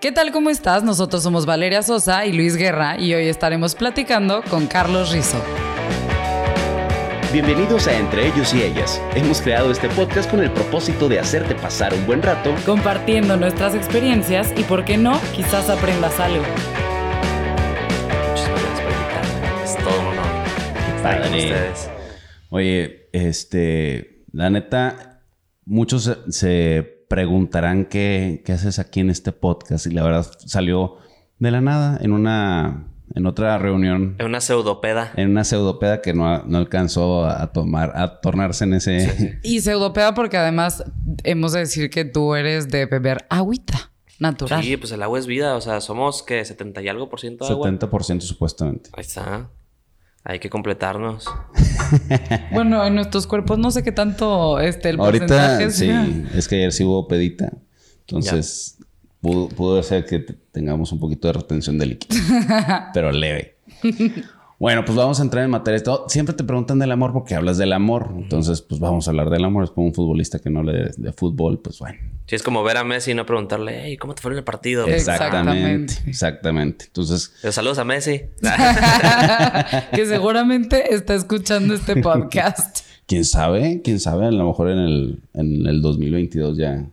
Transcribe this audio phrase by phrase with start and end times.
[0.00, 0.30] ¿Qué tal?
[0.30, 0.84] ¿Cómo estás?
[0.84, 5.42] Nosotros somos Valeria Sosa y Luis Guerra y hoy estaremos platicando con Carlos Rizo.
[7.32, 9.00] Bienvenidos a Entre ellos y ellas.
[9.14, 13.74] Hemos creado este podcast con el propósito de hacerte pasar un buen rato compartiendo nuestras
[13.74, 16.44] experiencias y, por qué no, quizás aprendas algo.
[18.28, 19.64] Muchísimas gracias por invitarme.
[19.64, 20.26] Es todo un honor
[20.94, 21.90] estar con ustedes.
[22.50, 25.22] Oye, este, la neta,
[25.64, 30.96] muchos se, se preguntarán qué, qué haces aquí en este podcast y la verdad salió
[31.38, 34.16] de la nada en una en otra reunión.
[34.18, 35.12] En una pseudopeda.
[35.16, 39.38] En una pseudopeda que no, no alcanzó a tomar, a tornarse en ese.
[39.42, 40.84] Y pseudopeda porque además
[41.24, 44.62] hemos de decir que tú eres de beber agüita natural.
[44.62, 45.54] Sí, pues el agua es vida.
[45.54, 47.70] O sea, somos que 70 y algo por ciento de agua.
[47.70, 48.90] 70% supuestamente.
[48.92, 49.50] Ahí está.
[50.28, 51.24] Hay que completarnos.
[52.52, 55.88] bueno, en nuestros cuerpos no sé qué tanto este el Ahorita porcentaje sí,
[56.34, 57.52] es que ayer sí hubo pedita.
[58.00, 58.76] Entonces
[59.20, 62.20] pudo, pudo ser que tengamos un poquito de retención de líquido.
[62.92, 63.56] pero leve.
[64.58, 65.82] Bueno, pues vamos a entrar en materia.
[65.82, 68.10] Todo- Siempre te preguntan del amor porque hablas del amor.
[68.16, 69.64] Entonces, pues vamos a hablar del amor.
[69.64, 71.98] Es como un futbolista que no le de, de fútbol, pues bueno.
[72.26, 74.44] Sí, es como ver a Messi y no preguntarle, hey, ¿cómo te fue en el
[74.44, 74.86] partido?
[74.86, 75.92] Exactamente.
[75.92, 76.10] Exactamente.
[76.10, 76.84] Exactamente.
[76.86, 78.22] Entonces, Pero saludos a Messi.
[79.94, 82.80] que seguramente está escuchando este podcast.
[83.06, 86.84] quién sabe, quién sabe, a lo mejor en el, en el 2022 ya,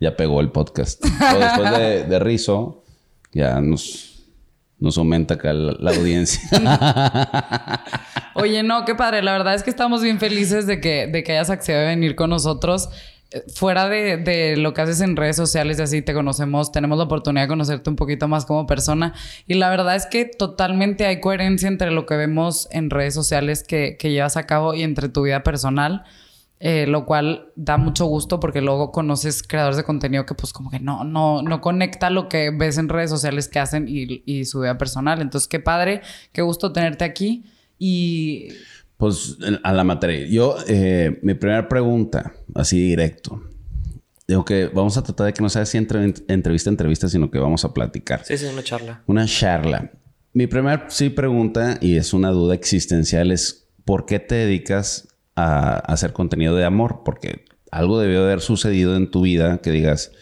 [0.00, 1.04] ya pegó el podcast.
[1.04, 2.82] O después de, de Rizo,
[3.32, 4.11] ya nos,
[4.82, 6.40] nos aumenta acá la, la audiencia.
[8.34, 9.22] Oye, no, qué padre.
[9.22, 12.16] La verdad es que estamos bien felices de que, de que hayas accedido a venir
[12.16, 12.88] con nosotros.
[13.30, 16.98] Eh, Fuera de, de lo que haces en redes sociales y así te conocemos, tenemos
[16.98, 19.14] la oportunidad de conocerte un poquito más como persona.
[19.46, 23.62] Y la verdad es que totalmente hay coherencia entre lo que vemos en redes sociales
[23.62, 26.04] que, que llevas a cabo y entre tu vida personal.
[26.64, 30.70] Eh, lo cual da mucho gusto porque luego conoces creadores de contenido que pues como
[30.70, 34.44] que no, no, no conecta lo que ves en redes sociales que hacen y, y
[34.44, 35.20] su vida personal.
[35.20, 36.02] Entonces, qué padre,
[36.32, 37.44] qué gusto tenerte aquí.
[37.80, 38.48] Y
[38.96, 40.24] Pues en- a la materia.
[40.28, 43.42] Yo, eh, mi primera pregunta, así directo.
[44.28, 47.40] Digo que vamos a tratar de que no sea así entre, entrevista entrevista, sino que
[47.40, 48.24] vamos a platicar.
[48.24, 49.02] Sí, sí, una charla.
[49.08, 49.90] Una charla.
[50.32, 55.08] Mi primera sí pregunta, y es una duda existencial, es ¿por qué te dedicas
[55.44, 57.02] a, hacer contenido de amor?
[57.04, 60.12] Porque algo debió de haber sucedido en tu vida que digas,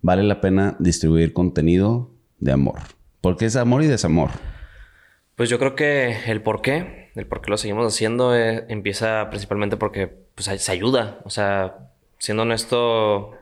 [0.00, 2.80] vale la pena distribuir contenido de amor.
[3.20, 4.30] Porque es amor y desamor.
[5.36, 9.28] Pues yo creo que el por qué, el por qué lo seguimos haciendo, eh, empieza
[9.30, 11.18] principalmente porque pues, se ayuda.
[11.24, 13.32] O sea, siendo honesto,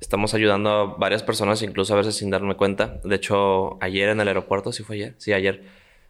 [0.00, 3.00] estamos ayudando a varias personas, incluso a veces sin darme cuenta.
[3.04, 5.14] De hecho, ayer en el aeropuerto, ¿sí fue ayer?
[5.18, 5.64] Sí, ayer.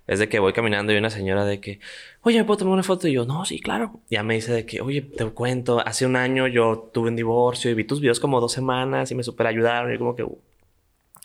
[0.07, 1.81] Es de que voy caminando y una señora de que,
[2.23, 3.09] oye, ¿me puedo tomar una foto?
[3.09, 4.01] Y yo, no, sí, claro.
[4.11, 7.71] Ya me dice de que, oye, te cuento, hace un año yo tuve un divorcio
[7.71, 9.95] y vi tus videos como dos semanas y me super ayudaron.
[9.95, 10.39] Y como que, o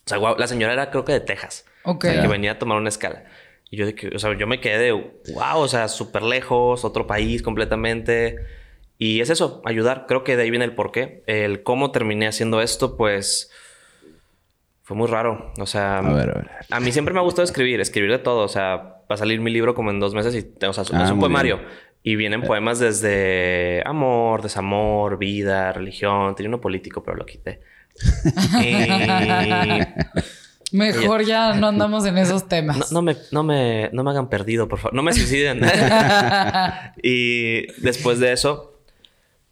[0.06, 1.66] sea, guau, la señora era creo que de Texas.
[1.84, 2.06] Ok.
[2.06, 3.26] O sea, que venía a tomar una escala.
[3.70, 7.06] Y yo de que, o sea, yo me quedé wow, o sea, súper lejos, otro
[7.06, 8.38] país completamente.
[8.98, 10.06] Y es eso, ayudar.
[10.08, 11.24] Creo que de ahí viene el porqué.
[11.28, 13.52] El cómo terminé haciendo esto, pues
[14.90, 15.54] fue muy raro.
[15.60, 16.50] O sea, A ver, a ver.
[16.72, 18.44] a mí siempre me ha gustado escribir, escribir de todo.
[18.44, 21.04] O sea, va a salir mi libro como en dos meses y, o sea, Ah,
[21.04, 21.58] es un muy poemario.
[21.58, 21.70] bien.
[22.02, 26.34] Y vienen poemas desde amor, desamor, vida, religión.
[26.34, 27.62] Tenía uno político, pero lo quité.
[28.64, 28.88] y
[30.76, 32.92] mejor ya no andamos en esos temas.
[32.92, 34.96] no, no me, no, me, no me hagan perdido, por favor.
[34.96, 35.62] No me suiciden.
[37.04, 38.69] y después de eso,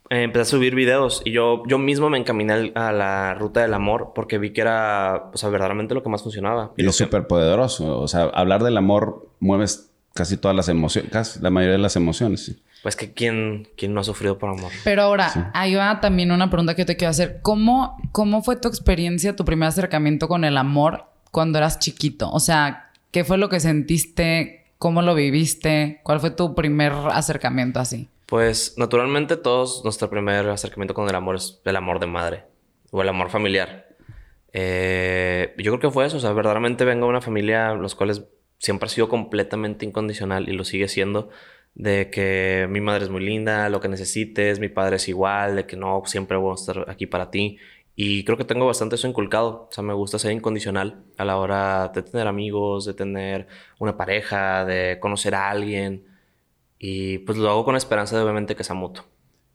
[0.09, 1.21] eh, empecé a subir videos.
[1.25, 5.29] Y yo, yo mismo me encaminé a la ruta del amor porque vi que era,
[5.33, 6.71] o sea, verdaderamente lo que más funcionaba.
[6.77, 7.99] Y lo es que- súper poderoso.
[7.99, 11.95] O sea, hablar del amor mueves casi todas las emociones, casi la mayoría de las
[11.95, 12.45] emociones.
[12.45, 12.61] sí.
[12.83, 14.71] Pues que ¿quién, quién no ha sufrido por amor.
[14.83, 17.39] Pero ahora, ahí va también una pregunta que yo te quiero hacer.
[17.41, 22.29] ¿Cómo, ¿Cómo fue tu experiencia, tu primer acercamiento con el amor cuando eras chiquito?
[22.31, 24.65] O sea, ¿qué fue lo que sentiste?
[24.77, 25.99] ¿Cómo lo viviste?
[26.03, 28.09] ¿Cuál fue tu primer acercamiento así?
[28.27, 32.43] Pues naturalmente todos nuestro primer acercamiento con el amor es el amor de madre
[32.91, 33.87] o el amor familiar.
[34.51, 38.25] Eh, yo creo que fue eso, o sea, verdaderamente vengo de una familia los cuales
[38.59, 41.29] siempre ha sido completamente incondicional y lo sigue siendo,
[41.73, 45.65] de que mi madre es muy linda, lo que necesites, mi padre es igual, de
[45.65, 47.57] que no, siempre voy a estar aquí para ti.
[47.95, 49.67] Y creo que tengo bastante eso inculcado.
[49.69, 53.47] O sea, me gusta ser incondicional a la hora de tener amigos, de tener
[53.79, 56.16] una pareja, de conocer a alguien.
[56.79, 59.05] Y pues lo hago con esperanza de obviamente que sea mutuo.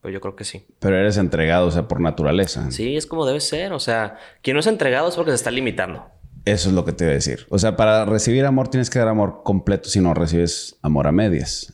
[0.01, 0.65] Pero yo creo que sí.
[0.81, 2.71] Pero eres entregado, o sea, por naturaleza.
[2.71, 3.73] Sí, es como debe ser.
[3.73, 6.05] O sea, quien no es entregado es porque se está limitando.
[6.45, 7.47] Eso es lo que te iba a decir.
[7.51, 11.13] O sea, para recibir amor tienes que dar amor completo, si no recibes amor a
[11.13, 11.73] medias.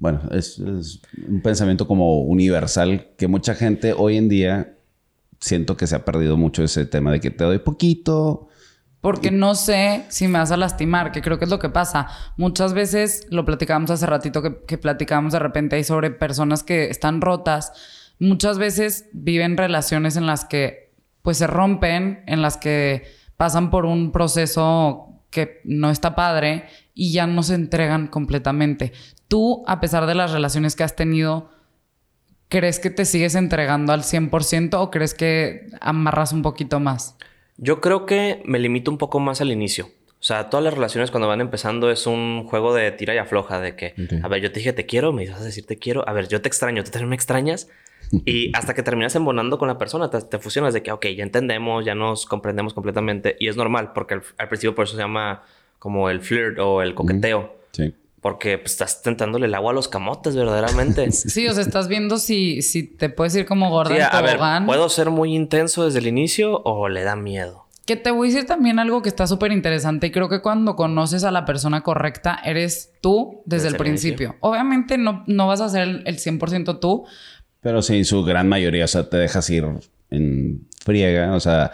[0.00, 4.76] Bueno, es, es un pensamiento como universal que mucha gente hoy en día
[5.40, 8.48] siento que se ha perdido mucho ese tema de que te doy poquito
[9.04, 12.08] porque no sé si me vas a lastimar, que creo que es lo que pasa.
[12.38, 16.88] Muchas veces, lo platicábamos hace ratito que, que platicábamos de repente ahí sobre personas que
[16.88, 17.74] están rotas,
[18.18, 23.02] muchas veces viven relaciones en las que pues se rompen, en las que
[23.36, 26.64] pasan por un proceso que no está padre
[26.94, 28.94] y ya no se entregan completamente.
[29.28, 31.50] Tú, a pesar de las relaciones que has tenido,
[32.48, 37.18] ¿crees que te sigues entregando al 100% o crees que amarras un poquito más?
[37.56, 39.86] Yo creo que me limito un poco más al inicio.
[40.24, 43.60] O sea, todas las relaciones cuando van empezando es un juego de tira y afloja,
[43.60, 46.08] de que, a ver, yo te dije te quiero, me ibas a decir te quiero,
[46.08, 47.68] a ver, yo te extraño, tú también me extrañas.
[48.24, 51.84] y hasta que terminas embonando con la persona, te, fusionas de que, ok, ya entendemos,
[51.84, 53.36] ya nos comprendemos completamente.
[53.38, 55.42] Y es normal, porque al, principio por eso se llama
[55.78, 57.56] como el flirt o el coqueteo.
[57.72, 57.94] Sí.
[58.24, 61.12] Porque pues, estás tentándole el agua a los camotes, verdaderamente.
[61.12, 64.64] sí, o sea, estás viendo si, si te puedes ir como gorda en tobogán.
[64.64, 67.66] ¿puedo ser muy intenso desde el inicio o le da miedo?
[67.84, 70.74] Que te voy a decir también algo que está súper interesante y creo que cuando
[70.74, 74.36] conoces a la persona correcta, eres tú desde, el principio.
[74.40, 77.04] Obviamente no, no vas a ser el, el 100% tú.
[77.60, 79.66] Pero sí, su gran mayoría, o sea, te dejas ir
[80.08, 81.72] en friega, o sea...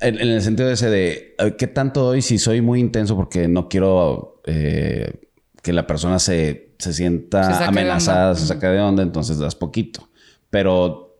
[0.00, 4.37] En, el sentido ese de, ¿qué tanto doy si soy muy intenso porque no quiero
[4.48, 5.28] eh,
[5.62, 10.08] que la persona se, se sienta amenazada, se saque de onda, entonces das poquito.
[10.48, 11.18] Pero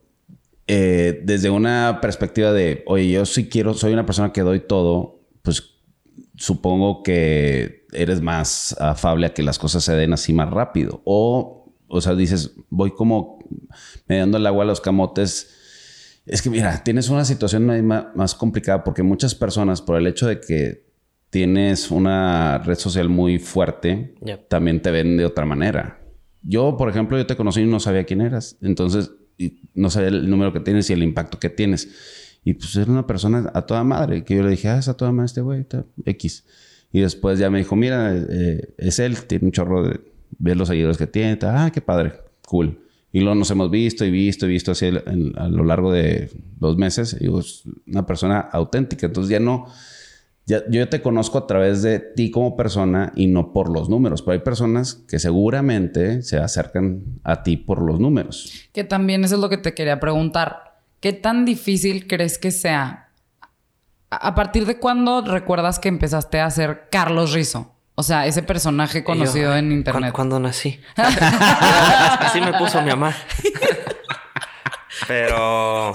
[0.66, 5.20] eh, desde una perspectiva de, oye, yo sí quiero, soy una persona que doy todo,
[5.42, 5.74] pues
[6.36, 11.02] supongo que eres más afable a que las cosas se den así más rápido.
[11.04, 13.38] O, o sea, dices, voy como
[14.06, 15.54] me dando el agua a los camotes.
[16.24, 20.40] Es que mira, tienes una situación más, complicada porque muchas personas, por el hecho de
[20.40, 20.87] que
[21.30, 24.14] tienes una red social muy fuerte,
[24.48, 26.00] también te ven de otra manera.
[26.42, 28.56] Yo, por ejemplo, yo te conocí y no sabía quién eras.
[28.62, 29.10] Entonces,
[29.74, 31.88] no sabía el número que tienes y el impacto que tienes.
[32.44, 34.96] Y pues era una persona a toda madre, que yo le dije, ah, es a
[34.96, 35.66] toda madre este güey,
[36.04, 36.44] X.
[36.92, 40.00] Y después ya me dijo, mira, eh, es él, tiene un chorro de
[40.38, 42.14] ver los seguidores que tiene, ah, qué padre,
[42.46, 42.80] cool.
[43.12, 46.76] Y luego nos hemos visto y visto y visto así a lo largo de dos
[46.76, 47.16] meses.
[47.18, 49.06] Y es una persona auténtica.
[49.06, 49.66] Entonces ya no,
[50.48, 54.32] yo te conozco a través de ti como persona y no por los números, pero
[54.32, 58.68] hay personas que seguramente se acercan a ti por los números.
[58.72, 60.80] Que también eso es lo que te quería preguntar.
[61.00, 63.10] ¿Qué tan difícil crees que sea?
[64.10, 67.74] ¿A partir de cuándo recuerdas que empezaste a ser Carlos Rizo?
[67.94, 70.12] O sea, ese personaje conocido en internet.
[70.12, 70.80] Cuando nací.
[70.96, 73.14] Así me puso mi mamá.
[75.08, 75.92] Pero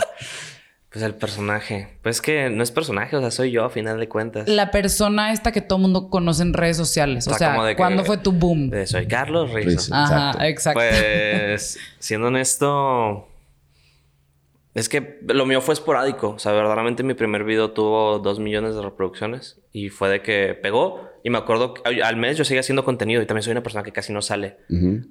[0.94, 1.88] pues el personaje.
[2.04, 4.48] Pues que no es personaje, o sea, soy yo a final de cuentas.
[4.48, 7.28] La persona esta que todo mundo conoce en redes sociales.
[7.28, 8.72] O, sea, ¿cuándo fue tu boom?
[8.86, 9.92] soy Carlos Rizzo.
[9.92, 10.80] Ajá, exacto.
[10.80, 13.28] Pues, siendo honesto,
[14.75, 16.30] es que lo mío fue esporádico.
[16.30, 20.54] O sea, verdaderamente mi primer video tuvo dos millones de reproducciones y fue de que
[20.54, 21.10] pegó.
[21.24, 23.84] Y me acuerdo que al mes yo seguía haciendo contenido y también soy una persona
[23.84, 24.57] que casi no sale.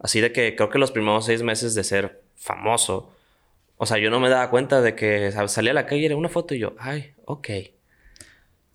[0.01, 3.11] Así de que creo que los primeros seis meses de ser famoso
[3.83, 6.29] o sea, yo no me daba cuenta de que salía a la calle, era una
[6.29, 7.49] foto y yo, ay, ok.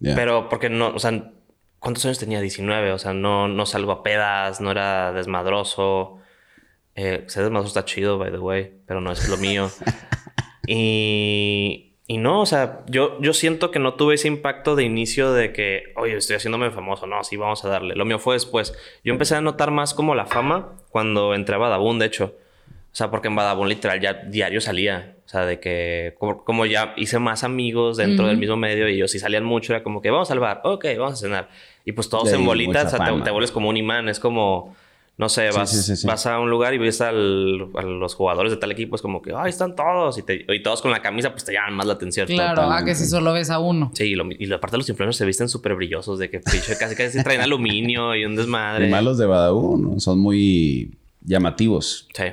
[0.02, 1.32] Pero porque no, o sea,
[1.80, 2.42] ¿cuántos años tenía?
[2.42, 6.18] 19, o sea, no, no salgo a pedas, no era desmadroso.
[6.94, 9.72] Eh, ser desmadroso está chido, by the way, pero no es lo mío.
[10.68, 15.32] y, y no, o sea, yo, yo siento que no tuve ese impacto de inicio
[15.32, 17.08] de que, oye, estoy haciéndome famoso.
[17.08, 17.96] No, sí, vamos a darle.
[17.96, 18.78] Lo mío fue después.
[19.06, 22.36] Yo empecé a notar más como la fama cuando entré a Badabun, de hecho.
[22.98, 25.18] O sea, porque en Badabun literal ya diario salía.
[25.24, 29.12] O sea, de que como, ya hice más amigos dentro del mismo medio y ellos
[29.12, 31.50] sí salían mucho, era como que vamos al bar, ok, vamos a cenar.
[31.86, 34.10] Y pues todos en bolitas, o sea, te, vuelves como un imán.
[34.10, 34.76] Es como,
[35.16, 38.72] no sé, vas, vas a un lugar y ves al, a los jugadores de tal
[38.72, 40.18] equipo, es como que, ay, están todos.
[40.18, 42.26] Y, y todos con la camisa, pues te llaman más la atención.
[42.26, 43.92] Claro, a que si solo ves a uno.
[43.94, 47.42] Sí, y, y aparte los influencers se visten súper brillosos, de que casi casi traen
[47.42, 48.88] aluminio y un desmadre.
[48.88, 52.08] Y malos de Badabun, son muy llamativos.
[52.16, 52.24] Sí.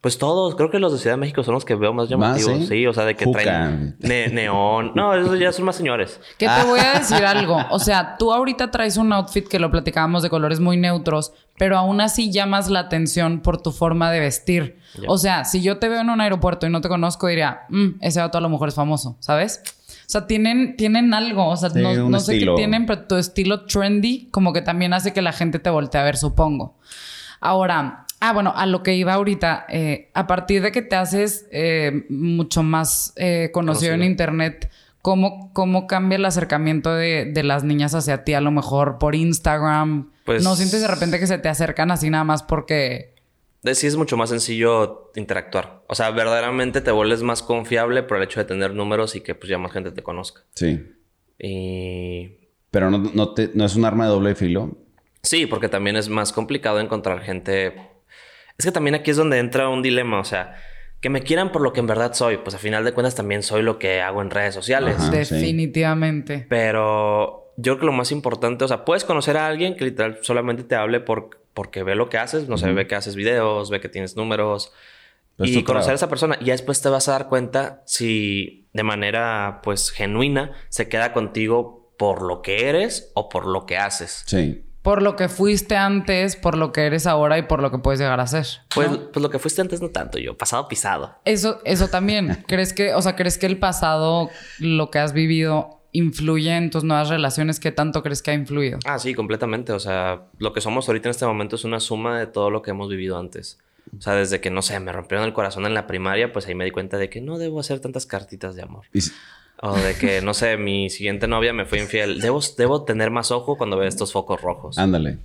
[0.00, 2.68] Pues todos, creo que los de Ciudad de México son los que veo más llamativos.
[2.68, 2.86] sí?
[2.86, 4.92] o sea, de que traen neón.
[4.94, 6.20] No, esos ya son más señores.
[6.38, 7.58] Que te voy a decir algo.
[7.70, 11.76] O sea, tú ahorita traes un outfit que lo platicábamos de colores muy neutros, pero
[11.76, 14.78] aún así llamas la atención por tu forma de vestir.
[15.08, 17.96] O sea, si yo te veo en un aeropuerto y no te conozco, diría, mm,
[18.00, 19.62] ese auto a lo mejor es famoso, ¿sabes?
[19.88, 21.48] O sea, tienen, tienen algo.
[21.48, 25.12] O sea, no, no sé qué tienen, pero tu estilo trendy como que también hace
[25.12, 26.76] que la gente te voltee a ver, supongo.
[27.40, 31.46] Ahora, Ah, bueno, a lo que iba ahorita, eh, a partir de que te haces
[31.52, 34.70] eh, mucho más eh, conocido, en Internet,
[35.02, 38.34] ¿cómo, ¿cómo cambia el acercamiento de, las niñas hacia ti?
[38.34, 40.10] A lo mejor por Instagram.
[40.24, 43.14] Pues, ¿No sientes de repente que se te acercan así nada más porque...
[43.72, 45.82] Sí, es mucho más sencillo interactuar.
[45.88, 49.34] O sea, verdaderamente te vuelves más confiable por el hecho de tener números y que
[49.34, 50.42] pues ya más gente te conozca.
[50.54, 50.80] Sí.
[51.38, 52.38] Y
[52.70, 54.76] Pero no, no, te- no es un arma de doble filo.
[55.22, 57.74] Sí, porque también es más complicado encontrar gente.
[58.58, 60.56] Es que también aquí es donde entra un dilema, o sea,
[61.00, 63.44] que me quieran por lo que en verdad soy, pues a final de cuentas también
[63.44, 64.96] soy lo que hago en redes sociales.
[64.98, 65.24] Ajá.
[65.24, 65.34] sí.
[65.36, 66.44] Definitivamente.
[66.48, 70.18] Pero yo creo que lo más importante, o sea, puedes conocer a alguien que literal
[70.22, 73.70] solamente te hable por, porque ve lo que haces, no sé, ve que haces videos,
[73.70, 74.72] ve que tienes números.
[75.38, 76.36] Y conocer a esa persona.
[76.40, 81.12] Y ya después te vas a dar cuenta si de manera, pues, genuina se queda
[81.12, 84.24] contigo por lo que eres o por lo que haces.
[84.26, 84.64] Sí.
[84.82, 88.00] Por lo que fuiste antes, por lo que eres ahora y por lo que puedes
[88.00, 88.46] llegar a ser.
[88.74, 89.10] Pues, ¿no?
[89.12, 91.16] pues lo que fuiste antes no tanto yo, pasado pisado.
[91.24, 92.44] Eso, eso también.
[92.48, 94.30] ¿Crees que, o sea, crees que el pasado,
[94.60, 97.60] lo que has vivido, influye en tus nuevas relaciones?
[97.60, 98.78] ¿Qué tanto crees que ha influido?
[98.86, 99.72] Ah, sí, completamente.
[99.72, 102.62] O sea, lo que somos ahorita en este momento es una suma de todo lo
[102.62, 103.58] que hemos vivido antes.
[103.98, 106.54] O sea, desde que, no sé, me rompieron el corazón en la primaria, pues ahí
[106.54, 108.84] me di cuenta de que no debo hacer tantas cartitas de amor.
[108.92, 109.12] Y si-
[109.60, 112.20] O de que, no sé, mi siguiente novia me fue infiel.
[112.20, 114.78] Debo, debo tener más ojo cuando veo estos focos rojos.
[114.78, 115.18] ándale.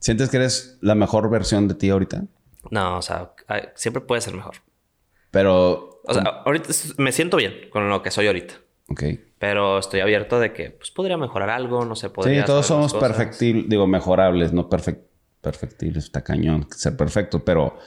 [0.00, 2.24] ¿Sientes que eres la mejor versión de ti ahorita?
[2.70, 3.32] No, o sea,
[3.74, 4.56] siempre puede ser mejor.
[5.30, 6.00] Pero...
[6.04, 8.54] O sea, ahorita me siento bien con lo que soy ahorita.
[8.88, 9.02] Ok.
[9.38, 12.42] Pero estoy abierto de que, pues, podría mejorar algo, no sé, podría...
[12.42, 15.02] Sí, todos somos perfectibles, digo, mejorables, no perfect,
[15.40, 17.78] perfectibles, está cañón ser perfecto, pero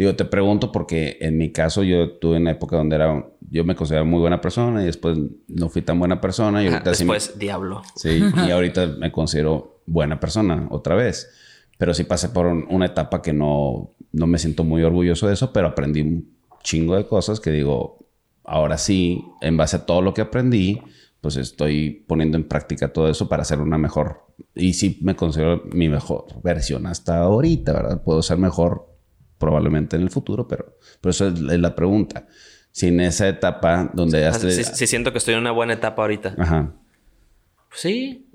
[0.00, 3.74] digo, te pregunto porque en mi caso yo tuve una época donde era, yo me
[3.74, 7.04] consideraba muy buena persona y después no fui tan buena persona y Ajá, ahorita sí
[7.04, 7.82] me- después, diablo.
[7.96, 11.30] Sí, y ahorita me considero buena persona otra vez.
[11.76, 15.34] Pero sí pasé por un- una etapa que no, no me siento muy orgulloso de
[15.34, 16.30] eso, pero aprendí un
[16.62, 18.06] chingo de cosas que digo,
[18.44, 20.80] ahora sí, en base a todo lo que aprendí,
[21.20, 24.22] pues estoy poniendo en práctica todo eso para ser una mejor.
[24.54, 28.02] Y sí me considero mi mejor versión hasta ahorita, ¿verdad?
[28.02, 28.89] Puedo ser mejor
[29.40, 32.28] probablemente en el futuro, pero, pero eso es la pregunta.
[32.70, 36.36] Si en esa etapa donde Ah, sí siento que estoy en una buena etapa ahorita.
[36.38, 36.72] Ajá.
[37.68, 38.28] Pues sí.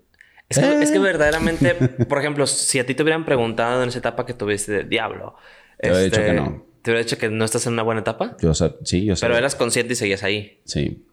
[0.49, 0.79] Es que, Eh.
[0.83, 1.73] es que verdaderamente,
[2.09, 5.35] por ejemplo, si a ti te hubieran preguntado en esa etapa que tuviste de diablo,
[5.79, 6.65] Te hubiera dicho este, que no.
[6.81, 8.35] Te hubiera dicho que no estás en una buena etapa.
[8.41, 9.25] Yo, sa- sí, yo sé.
[9.25, 10.59] Pero eras consciente y seguías ahí.
[10.65, 11.05] Sí.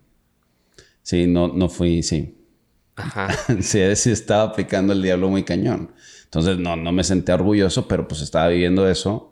[1.02, 2.38] Sí, no, no fui, sí.
[2.96, 3.28] Ajá.
[3.60, 5.92] sí, sí estaba aplicando el diablo muy cañón.
[6.24, 9.31] Entonces, no, no me sentía orgulloso, pero pues estaba viviendo eso.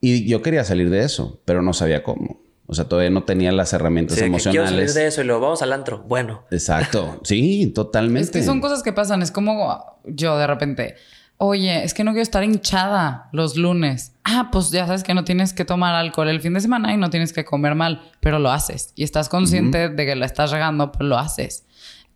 [0.00, 2.40] Y yo quería salir de eso, pero no sabía cómo.
[2.66, 4.94] O sea, todavía no tenía las herramientas Sí, de que quiero salir emocionales.
[4.94, 6.04] de eso y luego vamos al antro.
[6.06, 6.44] Bueno.
[6.52, 7.20] Exacto.
[7.24, 8.20] Sí, totalmente.
[8.26, 9.22] Es que son cosas que pasan.
[9.22, 10.94] Es como yo de repente,
[11.36, 14.12] oye, es que no quiero estar hinchada los lunes.
[14.24, 16.96] Ah, pues ya sabes que no tienes que tomar alcohol el fin de semana y
[16.96, 18.92] no tienes que comer mal, pero lo haces.
[18.94, 21.66] Y estás consciente de que la estás regando, pero lo haces.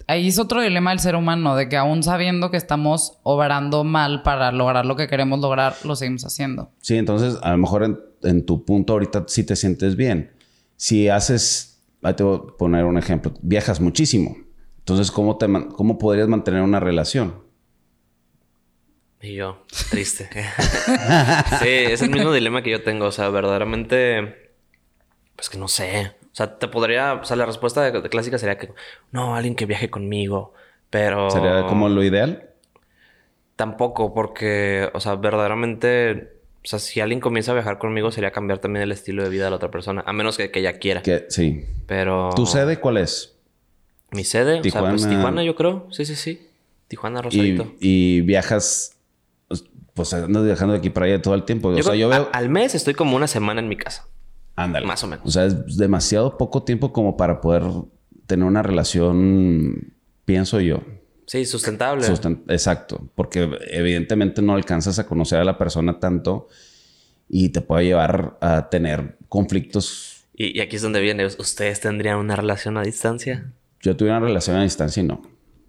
[0.06, 4.22] Ahí es otro dilema del ser humano, de que aún sabiendo que estamos obrando mal
[4.22, 6.70] para lograr lo que queremos lograr, lo seguimos haciendo.
[6.80, 10.32] Sí, entonces a lo mejor en, en tu punto ahorita sí te sientes bien.
[10.76, 14.36] Si haces, ahí te voy a poner un ejemplo, viajas muchísimo.
[14.84, 17.42] Entonces, ¿cómo, te, cómo podrías mantener una relación?
[19.22, 20.28] Y yo, triste.
[21.62, 23.06] sí, es el mismo dilema que yo tengo.
[23.06, 24.52] O sea, verdaderamente,
[25.34, 26.12] pues que no sé.
[26.34, 28.70] O sea, te podría, o sea, la respuesta de, de clásica sería que
[29.12, 30.52] no, alguien que viaje conmigo.
[30.90, 32.50] Pero ¿Sería como lo ideal?
[33.56, 36.32] tampoco, porque, o sea, verdaderamente,
[36.64, 39.44] o sea, si alguien comienza a viajar conmigo, sería cambiar también el estilo de vida
[39.44, 41.02] de la otra persona, a menos que, que ella quiera.
[41.02, 41.64] Que, sí.
[41.86, 42.30] Pero.
[42.34, 43.36] ¿Tu sede cuál es?
[44.10, 45.42] Mi sede, o sea, pues Tijuana.
[45.44, 45.86] Yo creo.
[45.90, 46.48] Sí, sí, sí.
[46.88, 47.72] Tijuana, Rosarito.
[47.80, 48.96] y viajas,
[49.94, 51.68] pues, andas viajando de aquí para allá todo el tiempo.
[51.68, 52.28] O sea, creo- yo veo...
[52.32, 54.06] a- al mes estoy como una semana en mi casa.
[54.56, 54.86] Ándale.
[54.86, 55.26] más o menos.
[55.26, 57.62] O sea, es demasiado poco tiempo como para poder
[58.26, 59.92] tener una relación,
[60.24, 60.80] pienso yo.
[61.26, 62.06] Sí, sustentable.
[62.06, 66.48] Sustent- Exacto, porque evidentemente no alcanzas a conocer a la persona tanto
[67.28, 70.24] y te puede llevar a tener conflictos.
[70.36, 71.24] Y, y aquí es donde viene.
[71.26, 73.52] ¿Ustedes tendrían una relación a distancia?
[73.80, 75.22] Yo tuve una relación a distancia y no.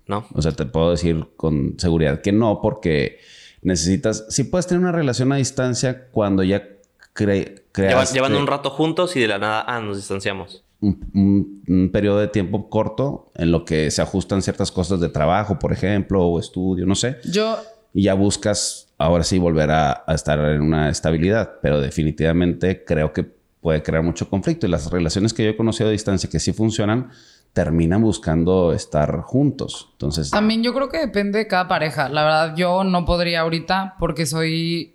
[0.08, 0.27] ¿No?
[0.34, 3.18] O sea, te puedo decir con seguridad que no, porque
[3.63, 6.75] necesitas, sí puedes tener una relación a distancia cuando ya
[7.15, 10.63] cre- Llevan, creas llevan un rato juntos y de la nada, ah, nos distanciamos.
[10.81, 15.10] un, un- un periodo de tiempo corto en lo que se ajustan ciertas cosas de
[15.10, 17.17] trabajo, por ejemplo, o estudio, no sé.
[17.31, 17.57] Yo,
[17.93, 23.13] y ya buscas ahora sí volver a, a estar en una estabilidad, pero definitivamente creo
[23.13, 23.24] que
[23.62, 26.53] puede crear mucho conflicto y las relaciones que yo he conocido a distancia que sí
[26.53, 27.10] funcionan
[27.53, 29.88] terminan buscando estar juntos.
[29.93, 32.10] Entonces, También yo creo que depende de cada pareja.
[32.10, 34.95] La verdad, yo no podría ahorita porque soy.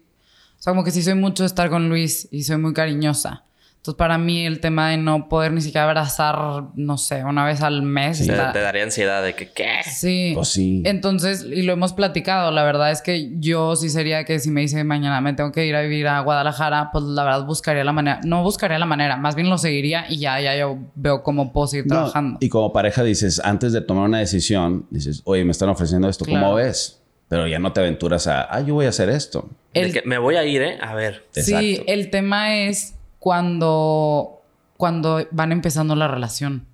[0.60, 3.44] O sea, como que sí soy mucho de estar con Luis y soy muy cariñosa.
[3.76, 7.62] Entonces, para mí, el tema de no poder ni siquiera abrazar, no sé, una vez
[7.62, 8.18] al mes.
[8.18, 9.76] Te, está- te daría ansiedad de que, ¿qué?
[9.90, 10.32] Sí.
[10.34, 10.82] Pues sí.
[10.84, 14.60] Entonces, y lo hemos platicado, la verdad es que yo sí sería que si me
[14.60, 17.92] dice mañana me tengo que ir a vivir a Guadalajara, pues la verdad buscaría la
[17.92, 21.50] manera, no buscaría la manera, más bien lo seguiría y ya, ya yo veo cómo
[21.50, 22.36] puedo seguir No, trabajando.
[22.42, 26.26] y como pareja dices, antes de tomar una decisión, dices, oye, me están ofreciendo esto,
[26.26, 26.54] ¿cómo Claro.
[26.56, 27.00] ves?
[27.30, 29.48] Pero ya no te aventuras a, ah, yo voy a hacer esto.
[29.72, 30.78] El- que me voy a ir, ¿eh?
[30.82, 31.24] A ver.
[31.30, 34.42] Sí, el tema es cuando,
[34.76, 36.66] cuando van empezando la relación.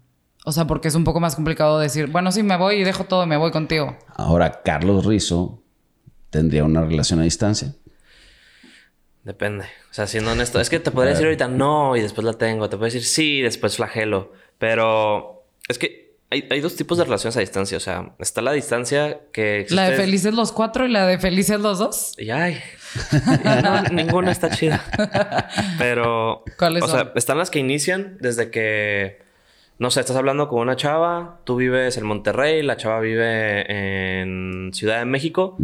[0.46, 3.04] O sea, porque es un poco más complicado decir, bueno, sí, me voy y dejo
[3.04, 3.98] todo y me voy contigo.
[4.14, 5.60] Ahora, Carlos Rizzo
[6.30, 7.74] tendría una relación a distancia.
[9.24, 9.64] Depende.
[9.90, 10.58] O sea, siendo honesto.
[10.58, 12.70] Es que te podría decir ahorita no y después la tengo.
[12.70, 14.32] Te puedo decir sí y después flagelo.
[14.56, 17.76] Pero es que hay, hay dos tipos de relaciones a distancia.
[17.76, 19.76] O sea, está la distancia que existe...
[19.76, 22.14] La de felices los cuatro y la de felices los dos.
[22.18, 22.60] Y ay.
[23.62, 24.84] No, ninguna está chida.
[25.78, 26.44] Pero.
[26.58, 29.25] ¿Cuáles o sea, están las que inician desde que.
[29.78, 33.70] No sé, estás hablando con una chava, tú vives en Monterrey, la chava vive
[34.22, 35.56] en Ciudad de México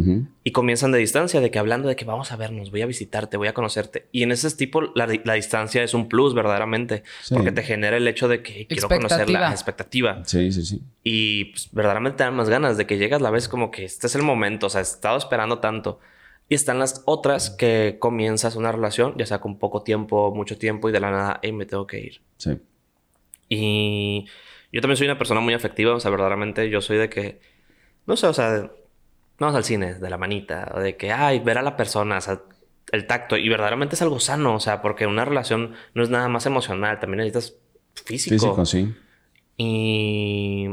[0.43, 3.37] y comienzan de distancia, de que hablando de que vamos a vernos, voy a visitarte,
[3.37, 4.07] voy a conocerte.
[4.11, 7.33] Y en ese tipo la, la distancia es un plus verdaderamente, Sí.
[7.33, 9.51] porque te genera el hecho de que quiero conocerla, Expectativa.
[9.51, 10.25] expectativa.
[10.25, 10.81] Sí, sí, sí.
[11.03, 14.05] Y pues, verdaderamente te dan más ganas de que llegas la vez como que este
[14.05, 15.99] es el momento, o sea, he estado esperando tanto.
[16.49, 20.87] Y están las otras que comienzas una relación, ya sea con poco tiempo, mucho tiempo
[20.87, 22.21] y de la nada, hey, me tengo que ir.
[22.37, 22.51] Sí.
[23.61, 24.25] Y
[24.71, 27.39] yo también soy una persona muy afectiva, o sea, verdaderamente yo soy de que,
[28.05, 28.71] no sé, o sea,
[29.39, 32.21] vamos al cine, de la manita, o de que, ay, ver a la persona, o
[32.21, 32.41] sea,
[32.91, 36.27] el tacto, y verdaderamente es algo sano, o sea, porque una relación no es nada
[36.29, 37.55] más emocional, también necesitas
[38.05, 38.35] físico.
[38.35, 38.93] Físico, sí.
[39.57, 40.69] Y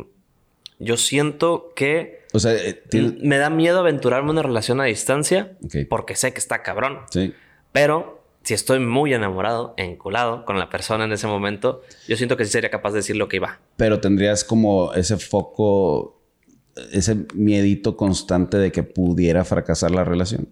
[0.78, 2.82] yo siento que O sea, eh,
[3.20, 5.86] me da miedo aventurarme en una relación a distancia Ok.
[5.88, 7.00] porque sé que está cabrón.
[7.10, 7.34] Sí.
[7.72, 8.19] Pero
[8.50, 12.50] si estoy muy enamorado, enculado con la persona en ese momento, yo siento que sí
[12.50, 13.60] sería capaz de decir lo que iba.
[13.76, 16.20] Pero tendrías como ese foco,
[16.90, 20.48] ese miedito constante de que pudiera fracasar la relación.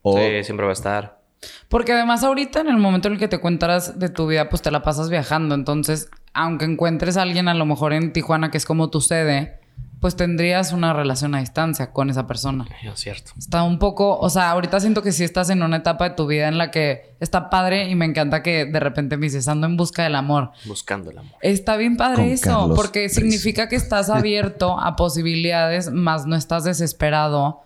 [0.00, 1.20] O, Sí, siempre va a estar.
[1.68, 4.62] Porque además ahorita en el momento en el que te cuentas de tu vida, pues
[4.62, 5.54] te la pasas viajando.
[5.54, 9.60] Entonces, aunque encuentres a alguien a lo mejor en Tijuana que es como tu sede,
[10.00, 12.66] pues tendrías una relación a distancia con esa persona.
[12.82, 13.32] Es cierto.
[13.38, 16.26] Está un poco, o sea, ahorita siento que sí estás en una etapa de tu
[16.26, 19.66] vida en la que está padre y me encanta que de repente me dices, ando
[19.66, 20.52] en busca del amor.
[20.66, 21.32] Buscando el amor.
[21.40, 26.36] Está bien padre Con eso, Carlos porque significa que estás abierto a posibilidades, más no
[26.36, 27.65] estás desesperado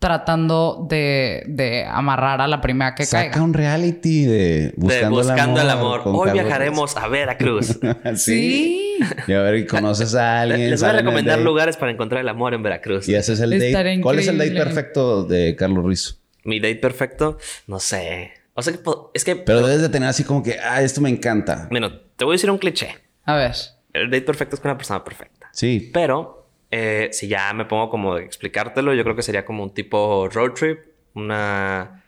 [0.00, 3.44] tratando de, de amarrar a la primera que saca caiga.
[3.44, 6.00] un reality de Buscando, de buscando el amor.
[6.06, 7.78] Hoy Carlos viajaremos a Veracruz.
[8.16, 8.98] Sí.
[9.26, 10.70] Y a ver, y conoces a alguien.
[10.70, 13.08] Les voy a el recomendar lugares para encontrar el amor en Veracruz.
[13.08, 14.00] Y haces el Estaría date.
[14.02, 16.14] ¿Cuál es el date perfecto de Carlos Rizzo?
[16.44, 17.36] Mi date perfecto,
[17.66, 18.32] no sé.
[18.54, 18.80] O sea, que
[19.12, 19.36] es que...
[19.36, 21.68] Pero debes de tener así como que, ah, esto me encanta.
[21.70, 22.96] Bueno, te voy a decir un cliché.
[23.26, 23.52] A ver.
[23.92, 25.50] El date perfecto es con una persona perfecta.
[25.52, 25.90] Sí.
[25.92, 26.39] Pero
[26.70, 30.28] eh, si ya me pongo como de explicártelo, yo creo que sería como un tipo
[30.28, 30.80] road trip,
[31.14, 32.04] una,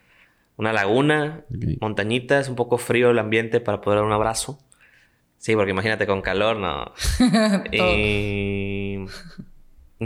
[0.57, 1.81] una laguna, Ok.
[1.81, 4.59] montañitas, un poco frío el ambiente para poder dar un abrazo.
[5.37, 6.93] Sí, porque imagínate con calor, no.
[7.73, 8.99] y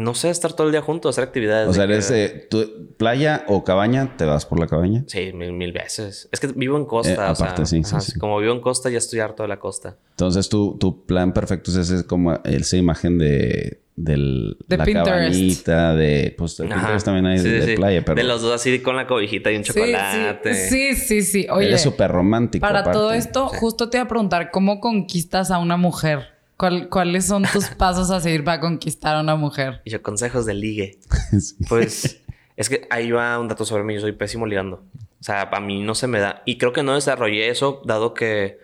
[0.04, 1.68] no sé, estar todo el día juntos, hacer actividades.
[1.70, 5.04] O sea, que- eres de tu- playa o cabaña, te vas por la cabaña.
[5.08, 6.30] Sí, mil, mil veces.
[6.32, 8.18] Es que vivo en costa, Eh, o sea, aparte, sí, sí, ajá, sí.
[8.20, 9.98] como vivo en costa, ya estoy harto de la costa.
[10.12, 15.10] Entonces, tu, tu plan perfecto es ese, como esa imagen de, del, De la Pinterest.
[15.10, 16.36] cabañita, de...
[16.38, 16.68] Pues de.
[16.68, 17.76] Pinterest también hay Sí, de, sí.
[17.76, 18.16] playa, pero...
[18.16, 20.54] De los dos así con la cobijita y un chocolate.
[20.54, 21.48] Sí, sí, sí, sí.
[21.52, 22.62] Oye, Eres súper romántico.
[22.62, 22.98] para aparte.
[22.98, 26.37] todo esto, justo te iba a preguntar, ¿cómo conquistas a una mujer?
[26.58, 29.82] ¿Cuál- ¿Cuáles son tus pasos a seguir para conquistar a una mujer?
[29.86, 31.00] Y yo, consejos de ligue.
[31.39, 31.56] Sí.
[31.70, 32.24] Pues
[32.56, 33.93] es que ahí va un dato sobre mí.
[33.96, 34.84] Yo soy pésimo ligando.
[35.20, 36.41] O sea, a mí no se me da.
[36.46, 38.60] Y creo que no desarrollé eso, dado que.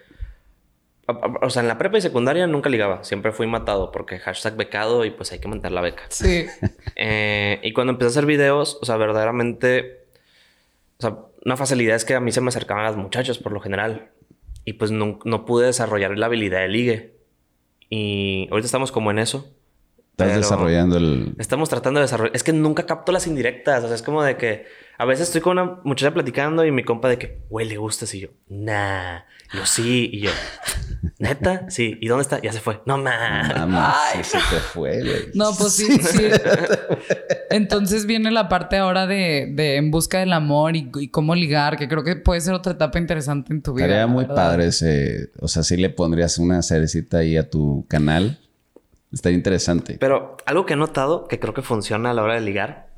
[1.42, 3.04] O sea, en la prepa y secundaria nunca ligaba.
[3.04, 6.04] Siempre fui matado porque hashtag becado y pues hay que mantener la beca.
[6.10, 6.46] Sí.
[6.96, 10.06] Eh, y cuando empecé a hacer videos, o sea, verdaderamente.
[11.00, 13.60] O sea, una facilidad es que a mí se me acercaban las muchachas por lo
[13.60, 14.10] general.
[14.64, 17.14] Y pues no, no pude desarrollar la habilidad de ligue.
[17.96, 19.46] Y ahorita estamos como en eso.
[20.14, 21.34] Estás pero- desarrollando el...
[21.40, 22.36] Estamos tratando de desarrollar.
[22.36, 23.84] Es que nunca capto las indirectas.
[23.84, 24.66] O sea, es como de que
[25.00, 28.14] a veces estoy con una muchacha platicando y mi compa de que, güey, le gustas.
[28.14, 29.22] Y yo, nah.
[29.52, 30.10] Y yo, sí.
[30.14, 30.30] Y yo,
[31.18, 31.98] neta, sí.
[32.00, 32.40] ¿Y dónde está?
[32.42, 32.82] Ya se fue.
[32.86, 33.52] No más.
[33.56, 35.22] Ah, ma, sí, se te fue, güey.
[35.34, 36.26] No, pues sí, sí.
[37.50, 41.78] Entonces viene la parte ahora de, de en busca del amor y, y cómo ligar,
[41.78, 43.88] que creo que puede ser otra etapa interesante en tu vida.
[43.88, 44.36] La muy verdad.
[44.36, 45.32] padre ese...
[45.40, 48.40] O sea, si le pondrías una cerecita ahí a tu canal.
[49.14, 49.98] Estaría interesante.
[50.00, 52.94] Pero algo que he notado que creo que funciona a la hora de ligar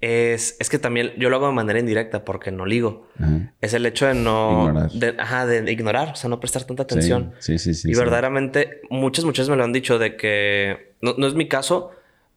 [0.00, 3.06] es, es que también yo lo hago de manera indirecta porque no ligo.
[3.18, 3.52] Ajá.
[3.60, 4.68] Es el hecho de no...
[4.68, 4.90] Ignorar.
[4.92, 7.34] De, ajá, de ignorar, o sea, no prestar tanta atención.
[7.38, 7.90] Sí, sí, sí.
[7.90, 8.00] y sí.
[8.00, 10.94] verdaderamente, muchas muchachas me lo han dicho de que...
[11.02, 11.90] No, no es mi caso,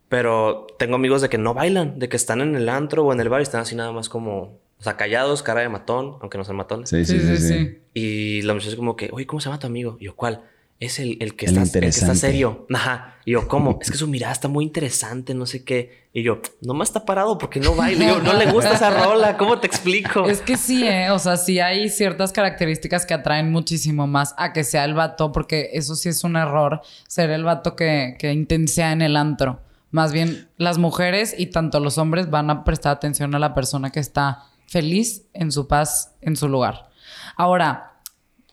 [0.10, 2.00] pero tengo amigos de que no bailan.
[2.00, 4.10] De que están en el antro o en el bar y están así nada más
[4.10, 4.62] como...
[4.78, 6.90] O sea, callados, cara de matón, aunque no sean matones.
[6.90, 7.38] Sí, sí, sí.
[7.38, 7.78] sí.
[7.94, 9.10] Y la muchacha es como que...
[9.14, 9.96] Oye, ¿cómo se llama tu amigo?
[10.02, 10.44] Y yo, ¿cuál?
[10.84, 12.68] Es el, el que El está, el que está serio.
[12.74, 13.16] Ajá.
[13.26, 13.80] Y yo, ¿cómo?
[13.82, 16.04] es que su mirada está muy interesante, no sé qué.
[16.14, 18.04] Y yo, nomás está parado porque no baila.
[18.04, 19.38] Y yo, no le gusta esa rola.
[19.38, 20.28] ¿Cómo te explico?
[20.28, 21.10] Es que sí, ¿eh?
[21.12, 25.32] O sea, sí hay ciertas características que atraen muchísimo más a que sea el vato,
[25.32, 29.62] porque eso sí es un error, ser el vato que, que intensea en el antro.
[29.90, 33.92] Más bien, las mujeres y tanto los hombres van a prestar atención a la persona
[33.92, 36.90] que está feliz en su paz, en su lugar.
[37.38, 37.93] Ahora,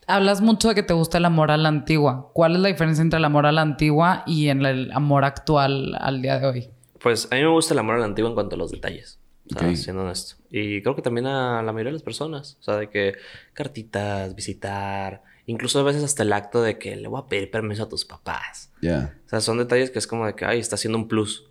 [0.07, 2.31] hablas mucho de que te gusta el amor a la antigua.
[2.33, 5.95] ¿Cuál es la diferencia entre el amor a la antigua y en el amor actual
[5.99, 6.69] al día de hoy?
[7.01, 9.19] Pues a mí me gusta el amor a la antigua en cuanto a los detalles.
[9.53, 9.75] O sea, Ok.
[9.75, 10.35] siendo honesto.
[10.49, 12.57] Y creo que también a la mayoría de las personas.
[12.59, 13.15] O sea, de que
[13.53, 15.23] cartitas, visitar.
[15.45, 18.05] Incluso a veces hasta el acto de que le voy a pedir permiso a tus
[18.05, 18.71] papás.
[18.81, 19.15] Ya.
[19.25, 21.45] O sea, son detalles que es como de que, ay, está haciendo un plus.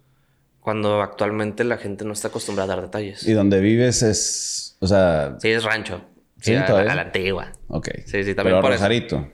[0.61, 3.27] Cuando actualmente la gente no está acostumbrada a dar detalles.
[3.27, 4.77] Y donde vives es.
[4.81, 5.37] O sea.
[5.41, 6.03] Sí, es rancho.
[6.41, 6.93] Sí, a, todavía.
[6.93, 7.53] a la antigua.
[7.69, 7.89] Ok.
[8.07, 8.71] Sí, sí, también Pero por.
[8.73, 9.29] Rosarito.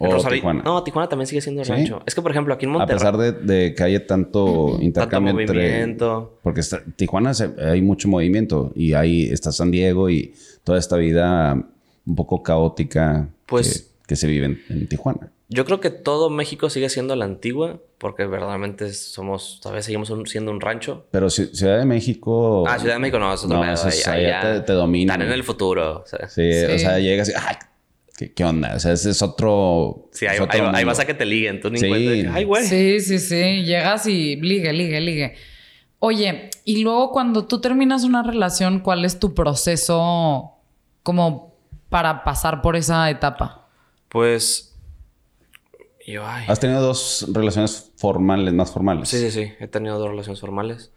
[0.00, 0.62] O Tijuana.
[0.64, 1.72] No, Tijuana también sigue siendo ¿Sí?
[1.72, 2.02] rancho.
[2.04, 2.98] Es que, por ejemplo, aquí en A Monterrey.
[2.98, 5.62] pesar de, de que haya tanto intercambio tanto entre.
[5.70, 6.38] movimiento.
[6.42, 10.96] Porque está- Tijuana se- hay mucho movimiento y ahí está San Diego y toda esta
[10.98, 11.54] vida
[12.06, 15.30] un poco caótica Pues- que, que se vive en, en Tijuana.
[15.50, 20.26] Yo creo que todo México sigue siendo la antigua, porque verdaderamente somos, todavía seguimos un-
[20.26, 21.06] siendo un rancho.
[21.10, 22.64] Pero Ci- Ciudad de México.
[22.68, 25.14] Ah, Ciudad de México no, es otro No, pedo, eso allá allá te, te dominan.
[25.22, 26.00] Están en el futuro.
[26.02, 26.28] o sea.
[26.28, 26.72] Sí, Sí.
[26.74, 27.32] o sea, llegas y.
[27.34, 27.56] ¡Ay!
[28.18, 28.74] ¿Qué, qué onda?
[28.74, 30.08] O sea, ese es otro.
[30.12, 30.86] Sí, ahí, es otro ahí- ahí mundo.
[30.86, 31.60] vas a que te liguen.
[31.60, 31.88] Tú ni Sí.
[31.90, 32.64] que, ay, güey.
[32.64, 33.62] Sí, sí, sí.
[33.64, 35.34] Llegas y ligue, ligue, ligue.
[36.00, 40.52] Oye, y luego cuando tú terminas una relación, ¿cuál es tu proceso
[41.02, 41.54] como
[41.88, 43.68] para pasar por esa etapa?
[44.08, 44.67] Pues.
[46.12, 46.46] Yo, ay.
[46.48, 49.08] Has tenido dos relaciones formales, más formales.
[49.08, 49.52] Sí, sí, sí.
[49.60, 50.90] He tenido dos relaciones formales.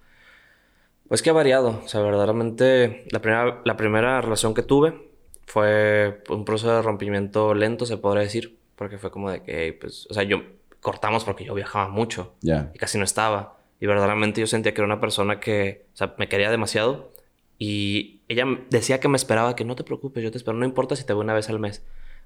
[1.10, 1.82] Pues que ha variado.
[1.84, 5.12] O sea, verdaderamente, la primera, la primera relación que tuve
[5.46, 8.58] fue un proceso de rompimiento lento, se podría decir.
[8.78, 10.44] Porque fue como de que, pues, o sea, yo
[10.80, 12.34] cortamos porque yo viajaba mucho.
[12.42, 12.72] Ya.
[12.74, 13.58] y casi no estaba.
[13.82, 17.12] Y verdaderamente yo sentía que era una persona que, o sea, me quería demasiado.
[17.60, 20.96] Y ella decía que me esperaba, que no te preocupes, yo te espero, no importa
[20.96, 21.84] si te veo una vez al mes.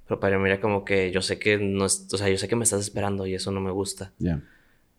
[0.08, 2.48] Pero para mí era como que yo sé que no, es- o sea, yo sé
[2.48, 4.12] que me estás esperando y eso no me gusta.
[4.20, 4.42] Ya.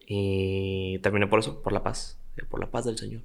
[0.07, 3.23] Y terminé por eso, por la paz, eh, por la paz del Señor.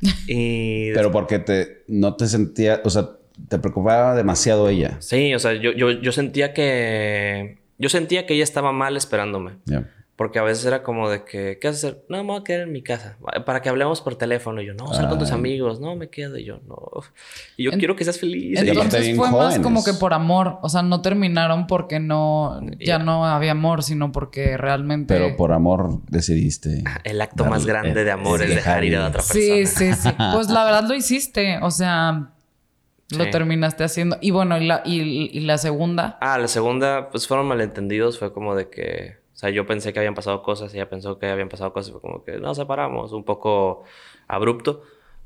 [0.26, 3.10] Y Pero porque te, no te sentía, o sea,
[3.48, 4.96] te preocupaba demasiado ella.
[5.00, 9.52] sí, o sea, yo, yo, yo sentía que yo sentía que ella estaba mal esperándome.
[9.66, 9.90] Ya.
[10.14, 12.04] Porque a veces era como de que, ¿qué vas a hacer?
[12.08, 13.16] No, me voy a quedar en mi casa.
[13.46, 14.60] Para que hablemos por teléfono.
[14.60, 15.38] Y yo, no, sal con tus Ay.
[15.38, 15.80] amigos.
[15.80, 16.36] No, me quedo.
[16.36, 16.76] Y yo, no.
[17.56, 18.58] Y yo En- quiero que seas feliz.
[18.60, 20.58] Entonces fue más como que por amor.
[20.62, 25.14] O sea, no terminaron porque no, ya no había amor, sino porque realmente.
[25.14, 26.84] Pero por amor decidiste.
[27.04, 29.94] El acto más grande de amor es es dejar ir a otra Sí, persona.
[29.96, 30.14] sí, sí.
[30.34, 31.58] Pues la verdad lo hiciste.
[31.62, 32.32] O sea,
[33.16, 33.30] lo Sí.
[33.30, 34.18] terminaste haciendo.
[34.20, 35.00] Y bueno, y la, y,
[35.32, 36.18] y la segunda.
[36.20, 38.18] Ah, la segunda, pues fueron malentendidos.
[38.18, 40.72] Fue como de que, sea, yo pensé que habían pasado cosas.
[40.74, 41.92] Ella pensó que habían pasado cosas.
[41.92, 43.12] Fue como que nos separamos.
[43.12, 43.82] Un poco
[44.28, 44.82] abrupto.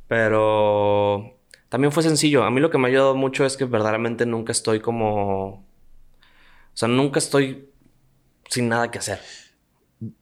[0.08, 1.34] Pero
[1.68, 2.44] también fue sencillo.
[2.44, 5.46] A mí lo que me ha ayudado mucho es que verdaderamente nunca estoy como.
[5.54, 5.64] O
[6.74, 7.70] sea, nunca estoy
[8.48, 9.20] sin nada que hacer.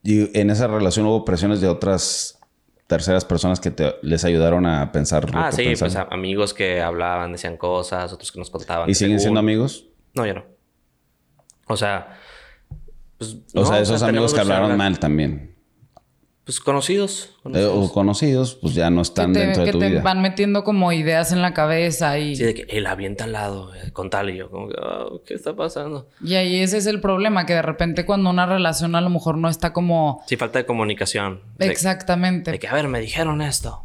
[0.02, 2.38] Y en esa relación hubo presiones de otras
[2.86, 5.28] terceras personas que te, les ayudaron a pensar.
[5.30, 6.12] lo Ah, que sí, pues pensaban.
[6.12, 8.88] a- amigos que hablaban, decían cosas, otros que nos contaban.
[8.88, 9.86] ¿Y siguen siendo según- amigos?
[10.14, 10.44] No, ya no.
[11.66, 12.18] O sea.
[13.32, 14.78] Pues, O no, sea, esos amigos que hablaron hablar.
[14.78, 15.54] mal también.
[16.44, 17.30] Pues conocidos.
[17.54, 20.02] Eh, o conocidos, pues ya no Que están te, dentro de que tu te vida.
[20.02, 23.74] van metiendo como ideas en la cabeza y, Sí, de que él avienta al lado,
[23.74, 26.06] eh, con tal y yo, como que, ah, ¿qué está pasando?
[26.22, 29.38] y ahí ese es el problema, que de repente cuando una relación a lo mejor
[29.38, 31.40] no está como Sí, falta de comunicación.
[31.56, 32.50] De- exactamente.
[32.50, 33.84] De, que, a ver, me dijeron esto.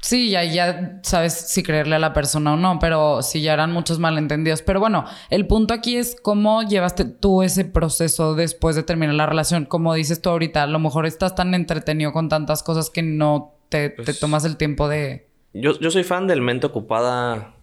[0.00, 3.70] Sí, ya, ya sabes si creerle a la persona o no, pero sí ya eran
[3.72, 4.62] muchos malentendidos.
[4.62, 9.26] Pero bueno, el punto aquí es cómo llevaste tú ese proceso después de terminar la
[9.26, 9.66] relación.
[9.66, 13.54] Como dices tú ahorita, a lo mejor estás tan entretenido con tantas cosas que no
[13.68, 15.28] te, te Pues- tomas el tiempo de...
[15.52, 17.54] Yo, yo soy fan del mente ocupada,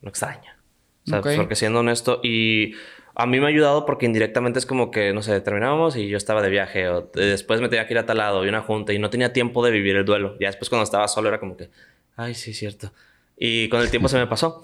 [0.00, 0.58] no extraña.
[1.06, 2.72] O sea, porque siendo honesto, y
[3.14, 6.16] a mí me ha ayudado porque indirectamente es como que, no sé, terminábamos y yo
[6.16, 8.60] estaba de viaje, o de- después me tenía que ir a tal lado y una
[8.62, 10.36] junta y no tenía tiempo de vivir el duelo.
[10.40, 11.70] Ya después cuando estaba solo era como que,
[12.16, 12.92] ay, sí, cierto.
[13.36, 14.62] Y con el tiempo se me pasó.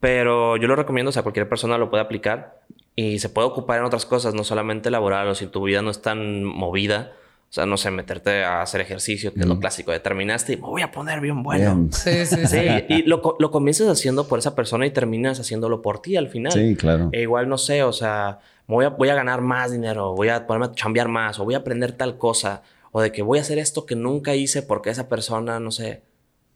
[0.00, 2.60] Pero yo lo recomiendo, o sea, cualquier persona lo puede aplicar
[2.94, 5.90] y se puede ocupar en otras cosas, no solamente laboral, o si tu vida no
[5.90, 7.12] es tan movida,
[7.48, 9.92] O sea, no sé, meterte a hacer ejercicio, que es lo clásico.
[9.92, 11.88] de terminaste y me voy a poner bien bueno.
[11.92, 12.58] Sí, sí, sí.
[12.58, 16.28] Sí, y lo, lo comienzas haciendo por esa persona y terminas haciéndolo por ti al
[16.28, 16.52] final.
[16.52, 17.08] Sí, claro.
[17.12, 20.28] E igual, no sé, o sea, me voy a, voy a ganar más dinero, voy
[20.28, 23.38] a ponerme a chambear más, o voy a aprender tal cosa, o de que voy
[23.38, 26.02] a hacer esto que nunca hice porque esa persona, no sé.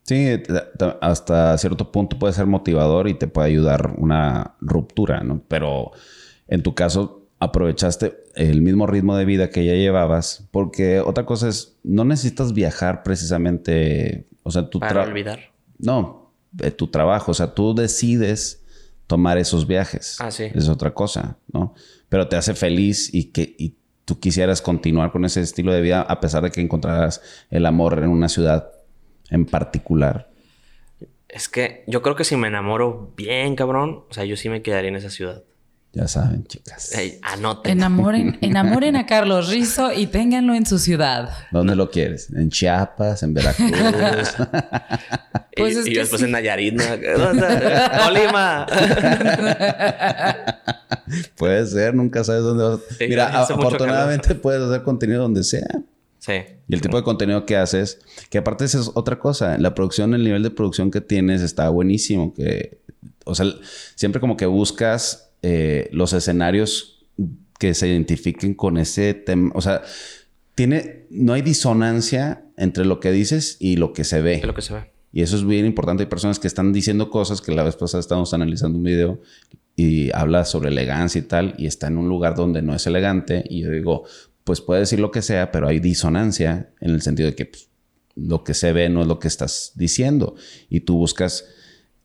[0.02, 0.42] Sí,
[1.00, 5.42] hasta cierto punto puede ser motivador y te puede ayudar una ruptura, ¿no?
[5.46, 5.92] Pero
[6.48, 11.48] en tu caso aprovechaste el mismo ritmo de vida que ya llevabas, porque otra cosa
[11.48, 15.40] es, no necesitas viajar precisamente, o sea, tu Para olvidar.
[15.78, 18.62] No, de tu trabajo, o sea, tú decides
[19.06, 20.20] tomar esos viajes.
[20.20, 20.44] Ah, sí.
[20.54, 21.74] Es otra cosa, ¿no?
[22.10, 23.74] Pero te hace feliz y que y
[24.04, 27.98] tú quisieras continuar con ese estilo de vida a pesar de que encontraras el amor
[28.02, 28.70] en una ciudad
[29.30, 30.30] en particular.
[31.28, 34.62] Es que yo creo que si me enamoro bien, cabrón, o sea, yo sí me
[34.62, 35.44] quedaría en esa ciudad.
[35.92, 36.94] Ya saben, chicas.
[36.94, 37.72] Ey, anoten.
[37.72, 41.30] Enamoren, enamoren a Carlos Rizo y ténganlo en su ciudad.
[41.50, 42.30] ¿Dónde lo quieres?
[42.30, 43.22] ¿En Chiapas?
[43.24, 43.68] ¿En Veracruz?
[45.56, 46.26] Y- Pues es y, que después sí.
[46.26, 46.84] en Nayarit, ¿no?
[48.04, 48.66] Colima.
[51.36, 52.80] Puede ser, nunca sabes dónde vas.
[52.96, 55.66] Sí, Mira, afortunadamente puedes hacer contenido donde sea.
[56.18, 56.32] sí.
[56.68, 57.98] Y el tipo de contenido que haces,
[58.30, 61.68] que aparte esa es otra cosa, la producción, el nivel de producción que tienes está
[61.68, 62.78] buenísimo, que,
[63.24, 63.46] o sea,
[63.96, 67.06] siempre como que buscas eh, los escenarios
[67.58, 69.82] que se identifiquen con ese tema, o sea,
[70.54, 74.34] tiene, no hay disonancia entre lo que dices y lo que se ve.
[74.34, 74.92] Es lo que se ve.
[75.12, 76.04] Y eso es bien importante.
[76.04, 79.20] Hay personas que están diciendo cosas que la vez pasada estábamos analizando un video
[79.74, 83.44] y habla sobre elegancia y tal, y está en un lugar donde no es elegante.
[83.48, 84.04] Y yo digo,
[84.44, 87.68] pues puede decir lo que sea, pero hay disonancia en el sentido de que pues,
[88.14, 90.34] lo que se ve no es lo que estás diciendo.
[90.68, 91.46] Y tú buscas,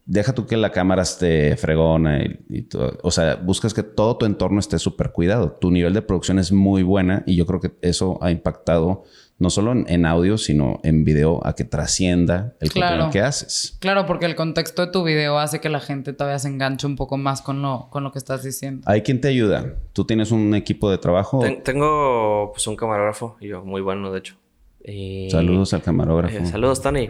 [0.05, 2.97] deja tú que la cámara esté fregona y, y todo.
[3.03, 5.51] O sea, buscas que todo tu entorno esté súper cuidado.
[5.59, 9.03] Tu nivel de producción es muy buena y yo creo que eso ha impactado
[9.37, 12.91] no solo en, en audio, sino en video a que trascienda el Claro.
[12.91, 13.75] contenido que haces.
[13.81, 16.95] Claro, porque el contexto de tu video hace que la gente todavía se enganche un
[16.95, 18.83] poco más con lo, con lo que estás diciendo.
[18.85, 19.73] ¿Hay quien te ayuda?
[19.91, 21.39] ¿Tú tienes un equipo de trabajo?
[21.39, 24.35] Ten- tengo pues un camarógrafo, y yo, muy bueno, de hecho.
[24.81, 26.37] Y- Saludos al camarógrafo.
[26.37, 27.09] Eh, saludos, Tony.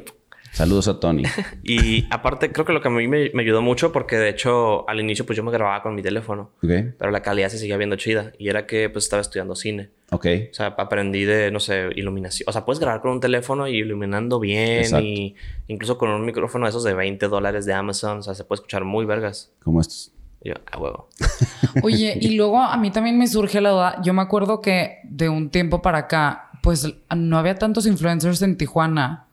[0.56, 1.24] Saludos a Tony.
[1.63, 4.88] Y aparte, creo que lo que a mí me, me ayudó mucho, porque de hecho
[4.89, 7.98] al inicio pues yo me grababa con mi teléfono, pero la calidad se seguía viendo
[7.98, 8.32] chida.
[8.38, 9.89] Y era que pues estaba estudiando cine.
[10.12, 10.26] Ok.
[10.52, 12.48] O sea, aprendí de, no sé, iluminación.
[12.48, 15.06] O sea, puedes grabar con un teléfono y iluminando bien Exacto.
[15.06, 15.36] y
[15.68, 18.20] incluso con un micrófono de esos de 20 dólares de Amazon.
[18.20, 19.52] O sea, se puede escuchar muy vergas.
[19.62, 20.13] Como estos.
[20.41, 21.10] Yo, a huevo.
[21.84, 24.02] Oye, y luego a mí también me surge la duda.
[24.04, 28.56] Yo me acuerdo que de un tiempo para acá, pues no había tantos influencers en
[28.56, 29.25] Tijuana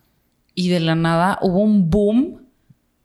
[0.55, 2.43] y de la nada hubo un boom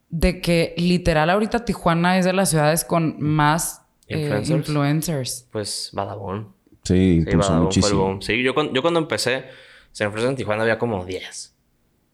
[0.09, 5.47] de que literal ahorita Tijuana es de las ciudades con más eh, Influencers.
[5.51, 6.53] Pues Badabun.
[6.83, 8.03] Sí, Sí, fue el muchísimo.
[8.03, 8.21] boom.
[8.21, 9.43] Sí, yo, cuando- yo cuando empecé,
[9.91, 11.53] se me en Tijuana había como 10.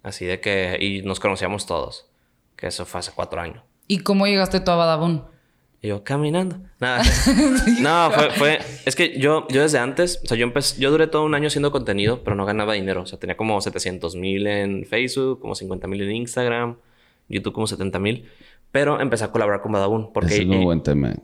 [0.01, 0.77] Así de que...
[0.81, 2.07] Y nos conocíamos todos.
[2.55, 3.61] Que eso fue hace cuatro años.
[3.87, 5.23] ¿Y cómo llegaste tú a Badabun?
[5.83, 6.61] Y yo caminando.
[6.79, 7.03] Nada.
[7.81, 8.59] no, fue, fue...
[8.85, 10.21] Es que yo, yo desde antes...
[10.23, 10.79] O sea, yo empecé...
[10.79, 13.01] Yo duré todo un año haciendo contenido, pero no ganaba dinero.
[13.01, 16.77] O sea, tenía como 700 mil en Facebook, como 50 mil en Instagram,
[17.27, 18.29] YouTube como 70 mil.
[18.71, 20.13] Pero empecé a colaborar con Badabun.
[20.13, 21.15] Porque es muy eh, buen tema.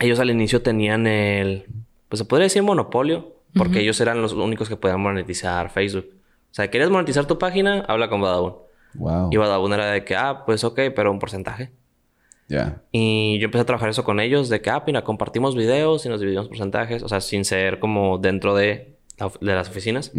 [0.00, 1.66] ellos al inicio tenían el...
[2.08, 3.36] Pues se podría decir monopolio.
[3.52, 6.06] Porque ellos eran los únicos que podían monetizar Facebook.
[6.50, 7.84] O sea, ¿querías monetizar tu página?
[7.86, 8.54] Habla con Badabun.
[8.94, 9.28] Wow.
[9.30, 10.16] Y Badabun era de que...
[10.16, 11.72] Ah, pues ok, pero un porcentaje.
[12.48, 12.82] Ya.
[12.92, 16.08] Y yo empecé a trabajar eso con ellos, de que, ah, mira, compartimos videos y
[16.08, 20.12] nos dividimos porcentajes, o sea, sin ser como dentro de, la of- de las oficinas.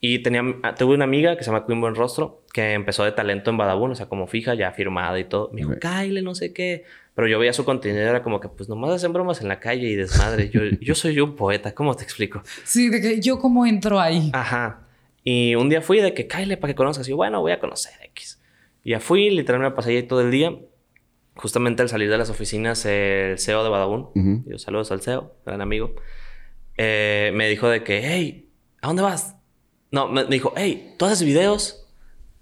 [0.00, 3.12] Y tenía, ah, tuve una amiga que se llama Queen Buen Rostro, que empezó de
[3.12, 5.48] talento en Badabun, o sea, como fija, ya firmada y todo.
[5.52, 5.72] Me dijo.
[5.80, 6.84] Kyle, no sé qué.
[7.14, 9.60] Pero yo veía su contenido y era como que, pues nomás hacen bromas en la
[9.60, 10.50] calle y desmadre.
[10.50, 12.42] Yo, yo soy un poeta, ¿cómo te explico?
[12.64, 14.30] Sí, de que yo cómo entro ahí.
[14.34, 14.80] Ajá.
[15.22, 17.06] Y un día fui de que, Kyle, para que conozcas.
[17.06, 18.42] Y yo, bueno, voy a conocer X.
[18.82, 20.52] Y ya fui, literalmente me pasé ahí todo el día.
[21.36, 24.44] Justamente al salir de las oficinas, el CEO de Badabun, Ujú.
[24.46, 25.94] yo saludos al CEO, gran amigo,
[26.76, 29.36] eh, me dijo de que, hey, ¿a dónde vas?
[29.90, 31.86] No, me dijo, hey, ¿tú haces videos?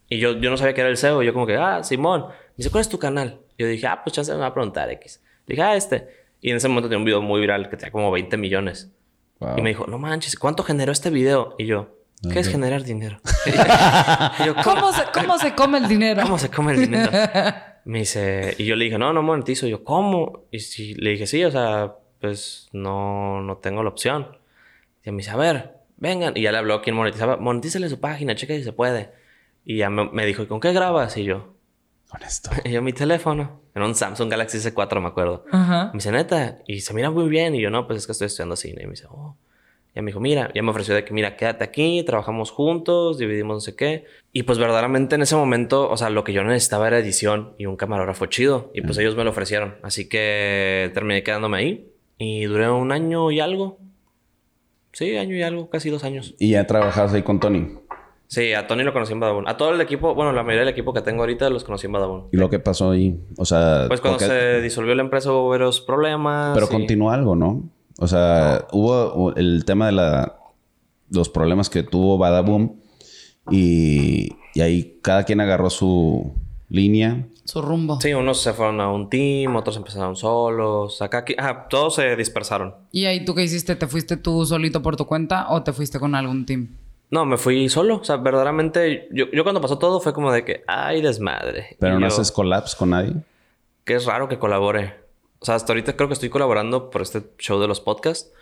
[0.08, 1.22] Y yo, yo no sabía que era el CEO.
[1.22, 2.26] Y yo como que, ah, Simón.
[2.28, 3.40] Me dice, ¿cuál es tu canal?
[3.58, 5.22] Yo dije, ah, pues chance me va a preguntar X.
[5.46, 6.06] Le dije, ah, este.
[6.40, 8.92] Y en ese momento tenía un video muy viral que tenía como 20 millones.
[9.38, 9.56] Wow.
[9.58, 11.54] Y me dijo, no manches, ¿cuánto generó este video?
[11.58, 11.96] Y yo,
[12.30, 13.20] ¿qué es generar dinero?
[14.46, 16.22] yo, ¿cómo, ¿Cómo se, ¿Cómo se come el dinero?
[16.22, 17.10] cómo se come el dinero?
[17.84, 19.66] Me dice, y yo le dije, no, no monetizo.
[19.66, 20.44] Y yo, ¿cómo?
[20.52, 24.38] Y sí, le dije, sí, o sea, pues no, no tengo la opción.
[25.04, 26.32] Y me dice, a ver, vengan.
[26.36, 29.10] Y ya le habló a quien monetizaba, monetízale su página, checa si se puede.
[29.64, 31.16] Y ya me, me dijo, ¿y con qué grabas?
[31.16, 31.56] Y yo,
[32.08, 32.50] Con esto.
[32.64, 33.60] y yo, mi teléfono.
[33.74, 35.44] Era un Samsung Galaxy S4, me acuerdo.
[35.50, 35.86] Ajá.
[35.86, 37.56] Me dice, neta, y se mira muy bien.
[37.56, 38.82] Y yo, no, pues es que estoy estudiando cine.
[38.82, 39.36] Y me dice, oh.
[39.94, 43.56] Ya me dijo, mira, ya me ofreció de que, mira, quédate aquí, trabajamos juntos, dividimos
[43.56, 44.06] no sé qué.
[44.32, 47.66] Y pues verdaderamente en ese momento, o sea, lo que yo necesitaba era edición y
[47.66, 48.70] un camarógrafo chido.
[48.72, 49.74] Y pues ellos me lo ofrecieron.
[49.82, 51.88] Así que terminé quedándome ahí.
[52.16, 53.78] Y duré un año y algo.
[54.92, 56.34] Sí, año y algo, casi dos años.
[56.38, 57.68] ¿Y ya trabajas ahí con Tony?
[58.28, 59.46] Sí, a Tony lo conocí en Badabun.
[59.46, 61.92] A todo el equipo, bueno, la mayoría del equipo que tengo ahorita los conocí en
[61.92, 62.28] Badabun.
[62.32, 63.18] ¿Y lo que pasó ahí?
[63.36, 63.84] O sea...
[63.88, 66.54] Pues cuando porque- se disolvió la empresa hubo varios problemas.
[66.54, 67.62] Pero y- continúa algo, ¿no?
[67.98, 70.36] O sea, hubo el tema de la...
[71.10, 72.76] Los problemas que tuvo Badaboom.
[73.50, 76.32] Y, y ahí cada quien agarró su
[76.68, 77.26] línea.
[77.44, 78.00] Su rumbo.
[78.00, 81.02] Sí, unos se fueron a un team, otros empezaron solos.
[81.02, 82.74] Acá, aquí, ajá, todos se dispersaron.
[82.92, 83.76] ¿Y ahí tú qué hiciste?
[83.76, 86.68] ¿Te fuiste tú solito por tu cuenta o te fuiste con algún team?
[87.10, 87.96] No, me fui solo.
[87.96, 91.76] O sea, verdaderamente, yo, yo cuando pasó todo fue como de que, ay, desmadre.
[91.78, 93.12] Pero Y no yo, haces collabs con nadie.
[93.84, 95.01] Que es raro que colabore.
[95.42, 98.32] O sea, hasta ahorita creo que estoy colaborando por este show de los podcasts.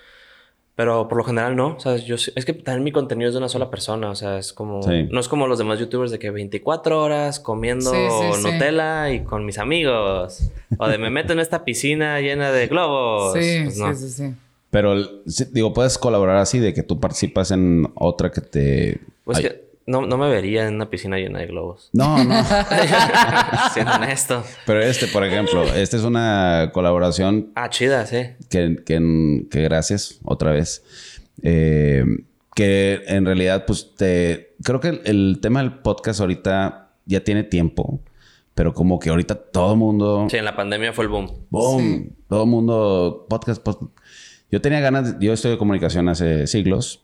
[0.77, 1.75] Pero por lo general no.
[1.77, 4.11] O sea, yo es que también mi contenido es de una sola persona.
[4.11, 4.83] O sea, es como...
[4.83, 5.09] Sí.
[5.11, 8.53] No es como los demás youtubers de que 24 horas comiendo Sí, sí, sí.
[8.53, 10.51] Nutella y con mis amigos.
[10.79, 13.33] O de me meto en esta piscina llena de globos.
[13.33, 13.95] sí, Pues sí, no.
[13.95, 14.35] sí, sí.
[14.71, 14.95] Pero,
[15.27, 19.01] sí, digo, puedes colaborar así de que tú participas en otra que te...
[19.25, 21.90] Pues Ay, que no, no me vería en una piscina llena de globos.
[21.93, 22.35] No, no.
[23.73, 24.45] Siendo honesto.
[24.66, 28.19] Pero este, por ejemplo, esta es una colaboración Ah, chida, sí.
[28.49, 30.85] que, que, que gracias otra vez.
[31.43, 32.05] Eh,
[32.55, 34.55] que en realidad, pues te.
[34.62, 38.01] Creo que el, el tema del podcast ahorita ya tiene tiempo,
[38.55, 40.27] pero como que ahorita todo el mundo.
[40.31, 41.31] Sí, en la pandemia fue el boom.
[41.51, 42.11] ¡Boom!
[42.29, 43.27] Todo el mundo.
[43.29, 43.93] Podcast, podcast.
[44.51, 45.19] Yo tenía ganas.
[45.19, 47.03] de- yo estudié comunicación hace siglos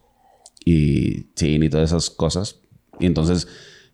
[0.65, 2.61] y sí, y todas esas cosas.
[3.01, 3.49] Y entonces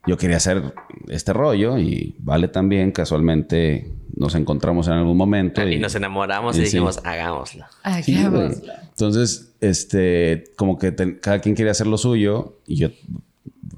[0.07, 0.75] yo quería hacer
[1.09, 2.93] este rollo y Vale también.
[2.93, 5.67] Casualmente nos encontramos en algún momento.
[5.67, 6.73] Y nos enamoramos y, y sí.
[6.73, 7.65] dijimos, hagámoslo.
[8.03, 8.51] Sí, güey.
[8.91, 12.89] Entonces, este, como que ten- cada quien quiere hacer lo suyo y yo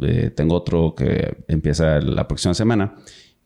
[0.03, 2.97] eh, tengo otro que empieza la próxima semana.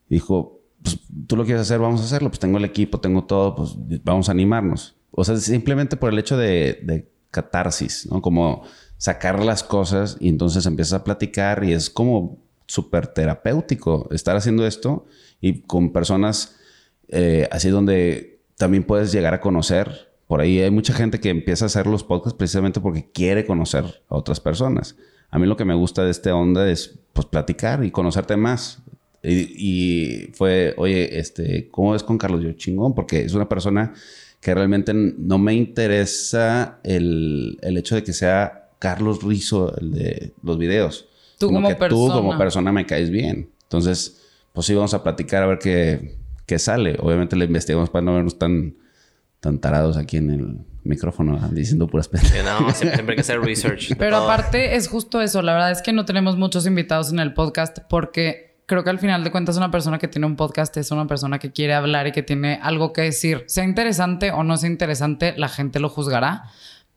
[0.09, 2.31] Dijo, pues tú lo quieres hacer, vamos a hacerlo.
[2.31, 4.95] Pues tengo el equipo, tengo todo, pues vamos a animarnos.
[5.11, 8.23] O sea, simplemente por el hecho de, de catarsis, ¿no?
[8.23, 8.62] Como
[8.98, 14.66] sacar las cosas y entonces empiezas a platicar y es como súper terapéutico estar haciendo
[14.66, 15.06] esto
[15.40, 16.56] y con personas
[17.08, 20.08] eh, así donde también puedes llegar a conocer.
[20.26, 24.02] Por ahí hay mucha gente que empieza a hacer los podcasts precisamente porque quiere conocer
[24.08, 24.96] a otras personas.
[25.30, 28.82] A mí lo que me gusta de esta onda es pues platicar y conocerte más.
[29.22, 32.42] Y, y fue, oye, este, ¿cómo es con Carlos?
[32.42, 33.94] Yo chingón, porque es una persona
[34.40, 40.33] que realmente no me interesa el, el hecho de que sea Carlos Rizo el de
[40.43, 41.09] los videos.
[41.38, 42.14] Tú Sino como que Tú persona.
[42.14, 43.51] como persona me caes bien.
[43.64, 46.97] Entonces, pues sí, vamos a platicar a ver qué, qué sale.
[47.01, 48.75] Obviamente le investigamos para no vernos tan,
[49.41, 51.51] tan tarados aquí en el micrófono ¿verdad?
[51.51, 52.59] diciendo puras pendejadas.
[52.59, 53.97] Que no, siempre, siempre hay que hacer research.
[53.99, 54.31] Pero todo.
[54.31, 55.43] aparte es justo eso.
[55.43, 58.99] La verdad es que no tenemos muchos invitados en el podcast porque creo que al
[58.99, 62.07] final de cuentas una persona que tiene un podcast es una persona que quiere hablar
[62.07, 63.45] y que tiene algo que decir.
[63.47, 66.45] Sea interesante o no sea interesante, la gente lo juzgará.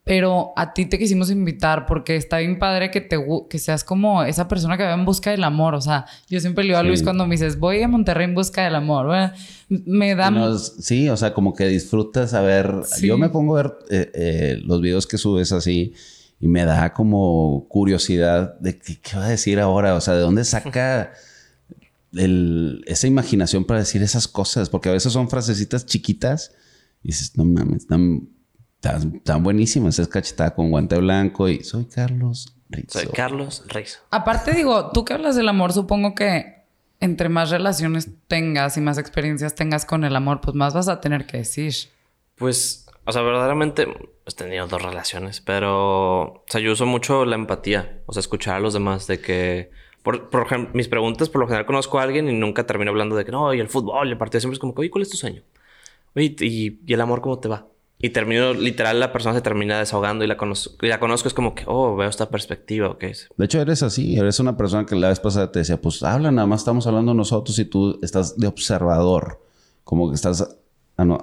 [0.03, 4.23] Pero a ti te quisimos invitar porque está bien padre que, te, que seas como
[4.23, 5.75] esa persona que va en busca del amor.
[5.75, 6.87] O sea, yo siempre le digo a Sí.
[6.87, 9.05] Luis cuando me dices, voy a Monterrey en busca del amor.
[9.05, 9.31] Bueno,
[9.69, 10.57] me da...
[10.57, 12.81] Sí, o sea, como que disfrutas a ver.
[12.85, 13.05] Sí.
[13.07, 15.93] Yo me pongo a ver eh, eh, los videos que subes así
[16.39, 19.93] y me da como curiosidad de qué, qué va a decir ahora.
[19.93, 21.11] O sea, de dónde saca
[22.13, 24.67] el- esa imaginación para decir esas cosas.
[24.69, 26.51] Porque a veces son frasecitas chiquitas
[27.03, 28.29] y dices, no mames, están,
[28.81, 29.97] tan, tan buenísimas.
[29.99, 32.99] Es cachetada con guante blanco y soy Carlos Rizzo.
[32.99, 33.99] Soy Carlos Rizo.
[34.09, 36.61] Aparte, digo, tú que hablas del amor, supongo que
[36.99, 40.99] entre más relaciones tengas y más experiencias tengas con el amor, pues más vas a
[40.99, 41.73] tener que decir.
[42.35, 43.87] Pues, o sea, verdaderamente
[44.25, 48.55] he tenido dos relaciones, pero, o sea, yo uso mucho la empatía, o sea, escuchar
[48.55, 49.71] a los demás de que,
[50.03, 53.15] por, por ejemplo, mis preguntas, por lo general conozco a alguien y nunca termino hablando
[53.15, 55.01] de que no, y el fútbol, y el partido, siempre es como que, oye, ¿cuál
[55.01, 55.41] es tu sueño?
[56.15, 57.65] Oye, y, y el amor, ¿cómo te va?
[58.01, 61.33] Y termino, literal, la persona se termina desahogando y la conozco, y la conozco es
[61.33, 63.03] como que, oh, veo esta perspectiva, ok.
[63.37, 64.17] De hecho, eres así.
[64.17, 67.13] Eres una persona que la vez pasada te decía, pues habla, nada más estamos hablando
[67.13, 69.39] nosotros y tú estás de observador.
[69.83, 70.57] Como que estás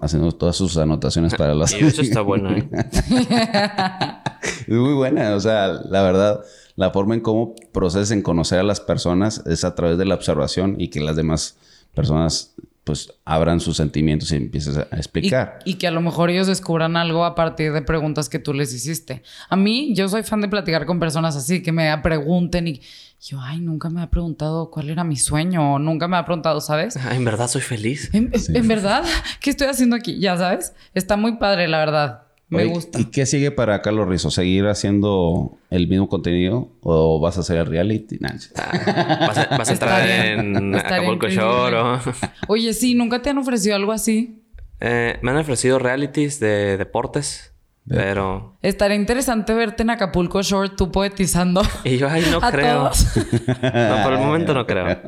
[0.01, 1.73] haciendo todas sus anotaciones para las...
[1.81, 2.69] Y eso está bueno, ¿eh?
[4.67, 5.35] es muy buena.
[5.35, 6.45] O sea, la verdad,
[6.77, 10.15] la forma en cómo proceses en conocer a las personas es a través de la
[10.15, 11.57] observación y que las demás
[11.95, 12.55] personas
[12.89, 15.59] pues abran sus sentimientos y empieces a Y, explicar.
[15.67, 18.73] y que a lo mejor ellos descubran algo a partir de preguntas que tú les
[18.73, 19.23] hiciste.
[19.51, 22.81] A mí, yo soy fan de platicar con personas así, que me pregunten y
[23.21, 26.61] yo, ay, nunca me ha preguntado cuál era mi sueño, o nunca me ha preguntado,
[26.63, 26.97] ¿sabes?
[26.97, 28.09] Ah, en verdad soy feliz.
[28.15, 29.05] En, en verdad,
[29.41, 30.19] ¿qué estoy haciendo aquí?
[30.19, 32.23] Ya sabes, está muy padre, la verdad.
[32.51, 32.99] Me Oye, gusta.
[32.99, 34.31] ¿Y qué sigue para Carlos Rizzo?
[34.31, 38.17] ¿Seguir haciendo el mismo contenido o vas a hacer el reality?
[38.21, 38.51] Nah, sí.
[38.57, 41.29] Vas a, vas a entrar en Acapulco.
[41.29, 41.77] Shore.
[41.77, 42.01] o-
[42.49, 44.43] Oye, sí, ¿nunca te han ofrecido algo así?
[44.81, 47.53] Eh, me han ofrecido realities de deportes,
[47.87, 48.57] pero...
[48.63, 51.61] Estaría interesante verte en Acapulco Shore tú poetizando.
[51.85, 52.79] Y yo, ay, no a creo.
[52.85, 53.07] todos.
[53.17, 54.99] No, por el momento no creo.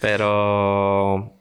[0.00, 1.32] Pero...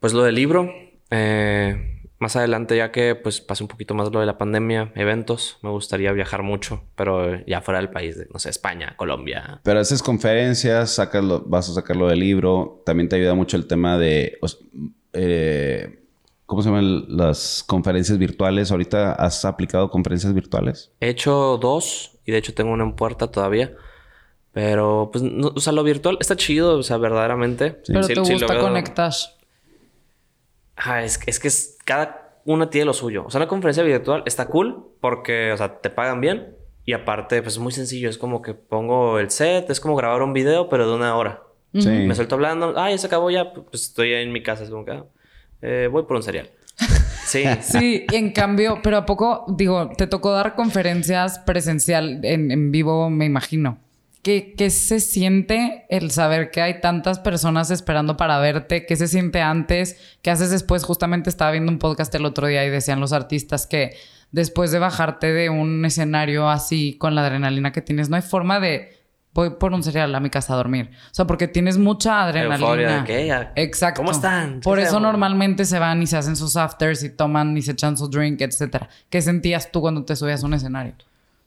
[0.00, 0.70] Pues lo del libro.
[1.10, 5.58] eh, más adelante, ya que pues pase un poquito más lo de la pandemia, eventos,
[5.62, 9.60] me gustaría viajar mucho, pero ya fuera del país, de, no sé, España, Colombia.
[9.62, 12.82] Pero haces conferencias, sacas lo- vas a sacarlo del libro.
[12.84, 14.36] También te ayuda mucho el tema de...
[14.42, 14.46] o
[15.12, 15.94] eh,
[16.46, 18.70] ¿Cómo se llaman las conferencias virtuales?
[18.72, 20.90] ¿Ahorita has aplicado conferencias virtuales?
[20.98, 23.74] He hecho dos y de hecho tengo una en puerta todavía.
[24.52, 27.72] Pero, pues, no- o sea, lo virtual está chido, o sea, verdaderamente.
[27.86, 29.12] Pero Sí- te sí gusta conectar.
[30.78, 33.24] Ah, es, es que es- cada una tiene lo suyo.
[33.26, 36.54] O sea, una conferencia virtual está cool porque, o sea, te pagan bien.
[36.84, 38.08] Y aparte, pues es muy sencillo.
[38.08, 41.42] Es como que pongo el set, es como grabar un video, pero de una hora.
[41.74, 41.88] Sí.
[41.90, 42.72] Me suelto hablando.
[42.78, 43.52] Ah, ya se acabó ya.
[43.52, 44.64] Pues estoy en mi casa.
[44.64, 45.04] Es como que, ah,
[45.60, 46.50] eh, voy por un cereal.
[47.28, 47.44] Sí.
[47.60, 52.70] Sí, y en cambio, pero ¿a poco, digo, te tocó dar conferencias presencial en, en
[52.72, 53.78] vivo, me imagino?
[54.22, 58.84] ¿Qué, ¿Qué se siente el saber que hay tantas personas esperando para verte?
[58.86, 59.96] ¿Qué se siente antes?
[60.22, 60.84] ¿Qué haces después?
[60.84, 63.96] Justamente estaba viendo un podcast el otro día y decían los artistas que
[64.32, 68.60] después de bajarte de un escenario así con la adrenalina que tienes, no hay forma
[68.60, 68.98] de
[69.38, 70.90] voy por un cereal a mi casa a dormir.
[70.92, 72.98] O sea, porque tienes mucha adrenalina.
[72.98, 74.00] Euforia Exacto.
[74.00, 74.60] ¿cómo están?
[74.60, 77.72] Por ¿Qué eso normalmente se van y se hacen sus afters y toman y se
[77.72, 78.88] echan su drink, etcétera.
[79.08, 80.94] ¿Qué sentías tú cuando te subías a un escenario?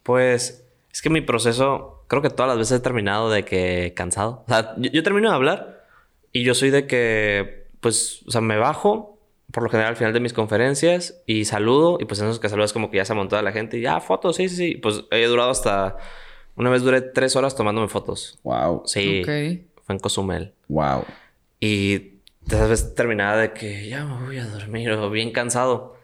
[0.04, 0.61] Pues
[0.92, 4.44] es que mi proceso, creo que todas las veces he terminado de que cansado.
[4.46, 5.86] O sea, yo, yo termino de hablar
[6.32, 9.18] y yo soy de que, pues, o sea, me bajo
[9.52, 12.48] por lo general al final de mis conferencias y saludo y pues en esos que
[12.48, 14.76] saludas como que ya se montó la gente y ya, fotos, sí, sí, sí.
[14.76, 15.98] Pues he durado hasta,
[16.56, 18.40] una vez duré tres horas tomándome fotos.
[18.44, 18.84] Wow.
[18.86, 19.28] Sí, Ok.
[19.86, 20.54] fue en Cozumel.
[20.70, 21.04] Wow.
[21.60, 22.14] Y
[22.50, 25.98] esa vez terminaba de que ya me voy a dormir o bien cansado.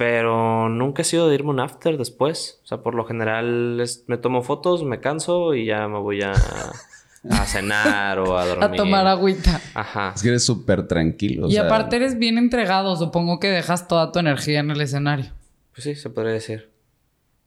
[0.00, 2.58] Pero nunca he sido de irme un after después.
[2.64, 6.22] O sea, por lo general es- me tomo fotos, me canso y ya me voy
[6.22, 6.32] a,
[7.30, 8.64] a cenar o a dormir.
[8.64, 9.60] A tomar agüita.
[9.74, 10.14] Ajá.
[10.16, 11.44] Es que eres súper tranquilo.
[11.44, 12.96] o y sea, aparte eres bien entregado.
[12.96, 15.32] Supongo que dejas toda tu energía en el escenario.
[15.72, 16.70] Pues sí, se podría decir.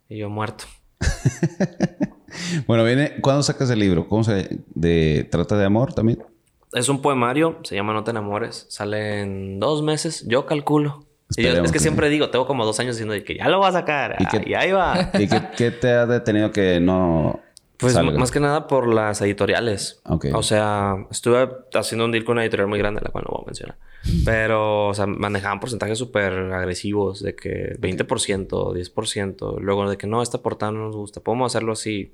[0.08, 0.66] Y yo muerto.
[2.68, 3.16] Bueno, viene...
[3.22, 4.08] ¿Cuándo sacas el libro?
[4.08, 4.60] ¿Cómo se...
[4.74, 5.28] De...
[5.32, 6.24] ¿Trata de amor también?
[6.72, 8.66] Es un poemario, se llama No te enamores.
[8.70, 11.06] Sale en dos meses, yo calculo.
[11.38, 13.71] Yo- es que siempre digo, tengo como dos años diciendo que ya lo va a
[13.71, 14.15] sacar.
[14.19, 15.09] Y Y, que- y ahí va.
[15.19, 17.39] ¿Y qué, qué te ha detenido que no
[17.77, 18.17] Pues salga?
[18.19, 20.01] más que nada por las editoriales.
[20.05, 20.27] Ok.
[20.34, 23.43] O sea, estuve haciendo un deal con una editorial muy grande, la cual no voy
[23.43, 23.77] a mencionar.
[24.25, 29.59] Pero, o sea, manejaban porcentajes súper agresivos de que 20%, 10%.
[29.61, 32.13] Luego de que no, esta portada no nos gusta, podemos hacerlo así.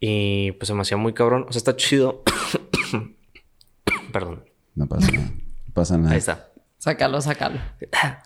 [0.00, 1.46] Y pues se me hacía muy cabrón.
[1.48, 2.22] O sea, está chido.
[4.12, 4.44] Perdón.
[4.74, 5.30] No pasa nada.
[5.66, 6.12] No pasa nada.
[6.12, 6.48] Ahí está.
[6.84, 7.58] Sácalo, sácalo.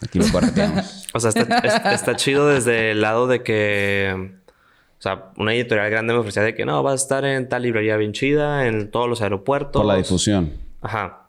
[0.03, 1.07] Aquí lo correteamos.
[1.15, 4.33] O sea, está, es- está chido desde el lado de que...
[4.99, 7.63] O sea, una editorial grande me ofrecía de que no, vas a estar en tal
[7.63, 9.81] librería bien chida, en todos los aeropuertos.
[9.81, 10.53] Por la difusión.
[10.83, 11.29] Ajá.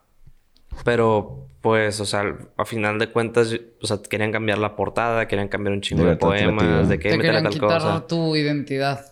[0.84, 5.50] Pero, pues, o sea, a final de cuentas, o sea, querían cambiar la portada, querían
[5.50, 6.88] cambiar un chingo de poemas, creativa.
[6.90, 8.08] de que Te meter a querían tal quitar cosa.
[8.08, 9.06] tu identidad.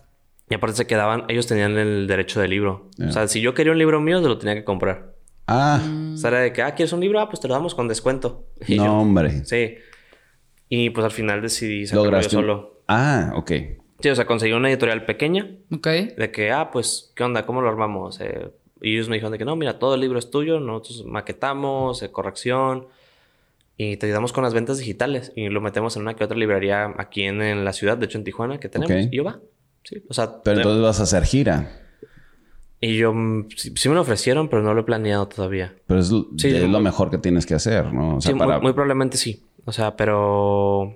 [0.50, 2.88] Y aparte se quedaban, ellos tenían el derecho de libro.
[2.96, 3.06] Ya.
[3.06, 5.12] O sea, si yo quería un libro mío, se lo tenía que comprar.
[5.48, 5.80] Ah,
[6.14, 7.18] O sea, era de que, ah, ¿quieres un libro?
[7.20, 8.46] Ah, pues te lo damos con descuento.
[8.68, 9.44] Y no, yo, hombre.
[9.44, 9.76] Sí.
[10.68, 12.82] Y pues al final decidí sacarlo yo solo.
[12.86, 13.52] Ah, ok.
[14.00, 15.50] Sí, o sea, conseguí una editorial pequeña.
[15.74, 15.86] ¿Ok?
[15.86, 17.46] De que, ah, pues, ¿qué onda?
[17.46, 18.20] ¿Cómo lo armamos?
[18.20, 18.50] Eh,
[18.82, 22.02] y ellos me dijeron de que no, mira, todo el libro es tuyo, nosotros maquetamos,
[22.02, 22.86] eh, corrección
[23.76, 26.92] y te ayudamos con las ventas digitales y lo metemos en una que otra librería
[26.98, 29.06] aquí en, en la ciudad, de hecho en Tijuana, que tenemos.
[29.06, 29.12] Ok.
[29.12, 29.40] Y yo va.
[29.84, 31.87] Sí, o sea, Pero entonces vas a hacer gira.
[32.80, 35.74] Y yo mm, sí, sí me lo ofrecieron, pero no lo he planeado todavía.
[35.86, 38.16] Pero es, l- Sí, es lo mejor que tienes que hacer, ¿no?
[38.16, 38.60] O sea, sí, muy- para...
[38.60, 39.42] muy, probablemente sí.
[39.64, 40.94] O sea, pero.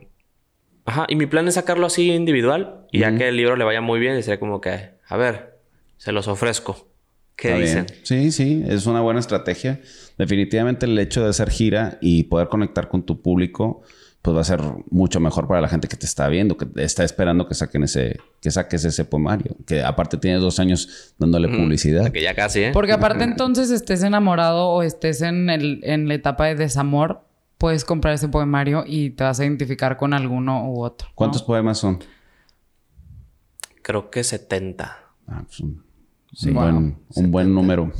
[0.85, 3.80] Ajá, y mi plan es sacarlo así individual y ya que el libro le vaya
[3.80, 5.59] muy bien, sería como que, a ver,
[5.97, 6.89] se los ofrezco.
[7.37, 7.87] ¿Qué Está dicen?
[7.87, 8.01] bien.
[8.05, 9.80] Sí, sí, es una buena estrategia.
[10.18, 13.83] Definitivamente el hecho de hacer gira y poder conectar con tu público,
[14.23, 14.61] pues va a ser
[14.91, 18.20] mucho mejor para la gente que te está viendo, que está esperando que saquen ese,
[18.41, 19.57] que saques ese poemario.
[19.66, 22.12] Que aparte tienes dos años dándole publicidad.
[22.12, 22.70] Que ya casi, ¿eh?
[22.73, 27.23] Porque aparte entonces estés enamorado o estés en, el, en la etapa de desamor,
[27.59, 31.09] puedes comprar ese poemario y te vas a identificar con alguno u otro.
[31.09, 31.14] ¿no?
[31.16, 31.99] ¿Cuántos poemas son?
[33.83, 34.97] Creo que 70.
[35.27, 35.83] Ah, pues un,
[36.35, 36.49] Sí.
[36.49, 37.93] un buen, un buen número.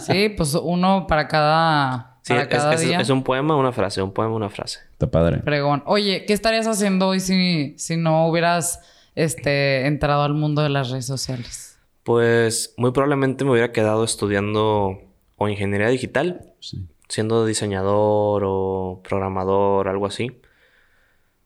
[0.00, 3.00] Sí, pues uno para cada, Sí, para es, cada es- día.
[3.00, 4.78] es un poema, una frase, un poema, una frase.
[5.04, 5.38] Está padre.
[5.38, 5.82] Pregón.
[5.86, 8.80] Oye, ¿qué estarías haciendo hoy si, si no hubieras
[9.14, 11.78] este, entrado al mundo de las redes sociales?
[12.02, 14.98] Pues muy probablemente me hubiera quedado estudiando
[15.36, 16.86] o ingeniería digital, Sí.
[17.08, 20.40] siendo diseñador o programador, algo así.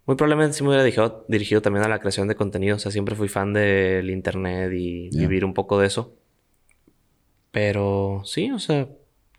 [0.06, 2.76] Muy probablemente sí me hubiera dirigido, dirigido también a la creación de contenido.
[2.76, 6.14] O sea, siempre fui fan del internet y vivir un poco de eso.
[7.50, 8.88] Pero sí, o sea, o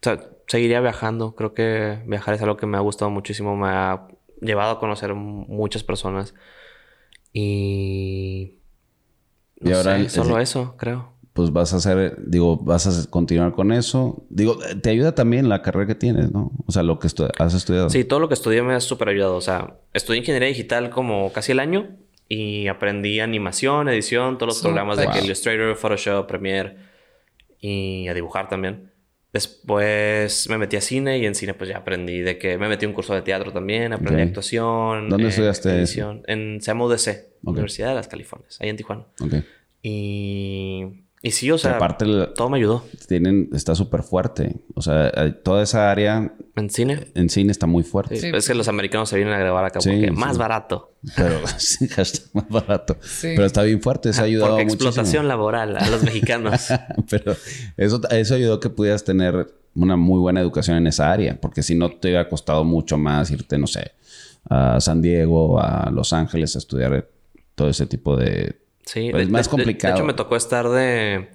[0.02, 0.20] sea,
[0.50, 1.34] seguiría viajando.
[1.36, 3.56] Creo que viajar es algo que me ha gustado muchísimo.
[3.56, 4.08] Me ha
[4.42, 6.34] llevado a conocer muchas personas.
[7.32, 8.56] Y...
[9.62, 11.12] Y ahora sé, solo eso, creo.
[11.34, 14.24] Pues vas a hacer, digo, vas a continuar con eso.
[14.30, 16.52] Digo, te ayuda también la carrera que tienes, ¿no?
[16.66, 17.90] O sea, lo que estu- has estudiado.
[17.90, 19.36] Sí, todo lo que estudié me ha súper ayudado.
[19.36, 21.90] O sea, estudié ingeniería digital como casi el año
[22.30, 25.08] y aprendí animación, edición, todos los programas de.
[25.24, 26.78] Illustrator, Photoshop, Premiere
[27.60, 28.89] y a dibujar también.
[29.32, 32.86] Después me metí a cine y en cine pues ya aprendí de que me metí
[32.86, 34.28] un curso de teatro también, aprendí Ok.
[34.30, 35.10] actuación.
[35.10, 36.24] ¿Dónde eh, estudiaste edición.
[36.28, 37.52] En se llama UDC, Ok.
[37.52, 39.06] Universidad de las Californias, ahí en Tijuana.
[39.22, 39.34] Ok.
[39.84, 42.06] Y, y sí, o sea, aparte,
[42.36, 42.84] todo me ayudó.
[43.08, 44.56] tienen, está súper fuerte.
[44.76, 45.12] O sea,
[45.44, 47.08] toda esa área En cine.
[47.14, 48.16] en cine está muy fuerte.
[48.16, 50.12] Sí, Sí, es que los americanos se vienen a grabar acá Sí, porque sí.
[50.12, 50.94] más barato.
[51.16, 52.98] Pero sí, hashtag más barato.
[53.02, 53.34] Sí.
[53.36, 54.10] Pero está bien fuerte.
[54.10, 54.90] Eso ha ayudado Porque muchísimo.
[54.90, 56.68] explotación laboral a los mexicanos.
[57.10, 57.36] Pero
[57.78, 61.40] eso, eso ayudó a que pudieras tener una muy buena educación en esa área.
[61.40, 63.92] Porque si no, te hubiera costado mucho más irte, no sé,
[64.50, 67.10] a San Diego, a Los Ángeles a estudiar
[67.56, 68.58] todo ese tipo de...
[68.92, 69.94] Sí, Pues de- más de- complicado.
[69.94, 71.30] De, hecho, me tocó estar de.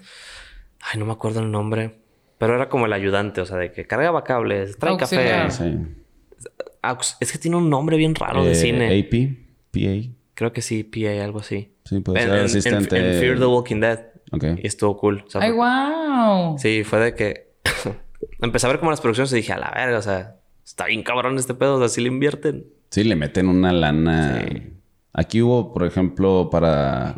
[0.80, 2.00] Ay, no me acuerdo el nombre.
[2.38, 5.46] Pero era como el ayudante, o sea, de que cargaba cables, trae Auxiliar.
[5.46, 5.70] café.
[5.72, 6.48] Sí.
[6.82, 8.86] Aux- Es que tiene un nombre bien raro de Eh, cine.
[8.98, 9.36] AP,
[9.70, 10.12] PA.
[10.34, 11.72] Creo que sí, PA, algo así.
[11.84, 13.14] Sí, puede En- ser en- en- asistente.
[13.14, 14.00] En, Fear the Walking Dead.
[14.32, 14.44] Ok.
[14.62, 15.22] Y estuvo cool.
[15.26, 16.58] O sea, ¡Ay, wow!
[16.58, 17.52] Sí, fue de que.
[18.40, 21.02] Empecé a ver como las producciones y dije, a la verga, o sea, está bien
[21.04, 22.66] cabrón este pedo, o sea, sí le invierten.
[22.90, 24.42] Sí, le meten una lana.
[24.42, 24.72] Sí.
[25.12, 27.14] Aquí hubo, por ejemplo, para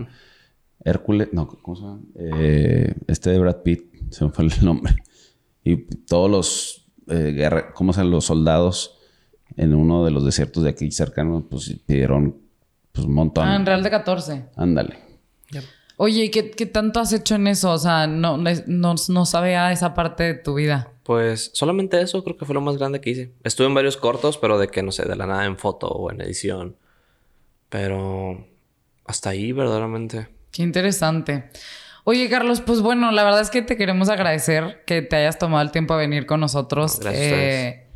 [0.86, 2.00] Hércules, no, ¿cómo se llama?
[2.14, 4.94] Eh, este de Brad Pitt, se me fue el nombre.
[5.64, 5.76] Y
[6.06, 8.12] todos los, eh, ¿cómo se llaman?
[8.12, 8.96] Los soldados
[9.56, 12.38] en uno de los desiertos de aquí cercanos, pues pidieron
[12.92, 13.48] pues, un montón.
[13.48, 14.44] Ah, en Real de 14.
[14.54, 14.98] Ándale.
[15.98, 17.72] Oye, ¿y qué, qué tanto has hecho en eso?
[17.72, 20.92] O sea, no, no, no sabía esa parte de tu vida.
[21.02, 23.32] Pues solamente eso creo que fue lo más grande que hice.
[23.42, 26.12] Estuve en varios cortos, pero de que no sé, de la nada en foto o
[26.12, 26.76] en edición.
[27.70, 28.46] Pero
[29.06, 30.35] hasta ahí verdaderamente.
[30.56, 31.50] Qué interesante.
[32.04, 35.62] Oye, Carlos, pues bueno, la verdad es que te queremos agradecer que te hayas tomado
[35.62, 36.98] el tiempo de venir con nosotros.
[36.98, 37.86] Gracias a Eh,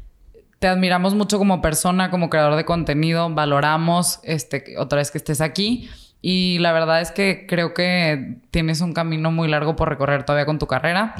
[0.58, 3.30] te admiramos mucho como persona, como creador de contenido.
[3.30, 5.88] Valoramos este, otra vez que estés aquí.
[6.20, 10.44] Y la verdad es que creo que tienes un camino muy largo por recorrer todavía
[10.44, 11.14] con tu carrera.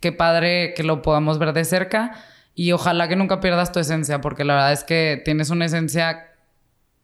[0.00, 2.12] Qué padre que lo podamos ver de cerca.
[2.54, 6.26] Y ojalá que nunca pierdas tu esencia, porque la verdad es que tienes una esencia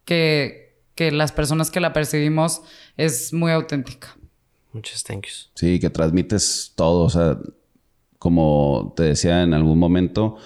[0.05, 0.62] que,
[0.95, 2.63] que las personas que la percibimos
[2.97, 4.17] es muy auténtica.
[4.73, 5.51] Muchas thank yous.
[5.55, 7.05] Sí, que transmites todo.
[7.05, 7.39] O sea,
[8.19, 10.37] como te decía en algún momento,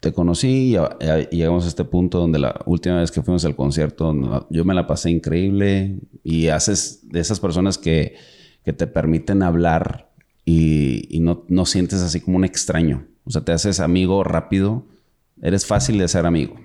[0.00, 0.96] te conocí y, a-
[1.30, 4.64] y llegamos a este punto donde la última vez que fuimos al concierto, no- yo
[4.64, 8.16] me la pasé increíble y haces de esas personas que,
[8.64, 10.10] que te permiten hablar
[10.44, 13.06] y, y no, no sientes así como un extraño.
[13.24, 14.86] O sea, te haces amigo rápido.
[15.42, 16.56] Eres fácil de ser amigo.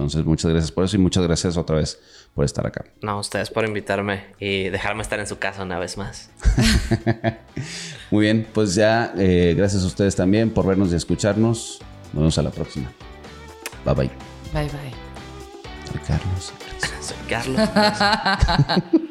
[0.00, 2.00] Entonces, muchas gracias por eso y muchas gracias otra vez
[2.34, 2.86] por estar acá.
[3.02, 6.30] No, ustedes por invitarme y dejarme estar en su casa una vez más.
[8.10, 11.80] Muy bien, pues ya eh, gracias a ustedes también por vernos y escucharnos.
[12.14, 12.90] Nos vemos a la próxima.
[13.84, 14.10] Bye bye.
[14.54, 14.92] Bye bye.
[15.92, 16.52] Soy Carlos.
[17.00, 19.00] Soy Carlos.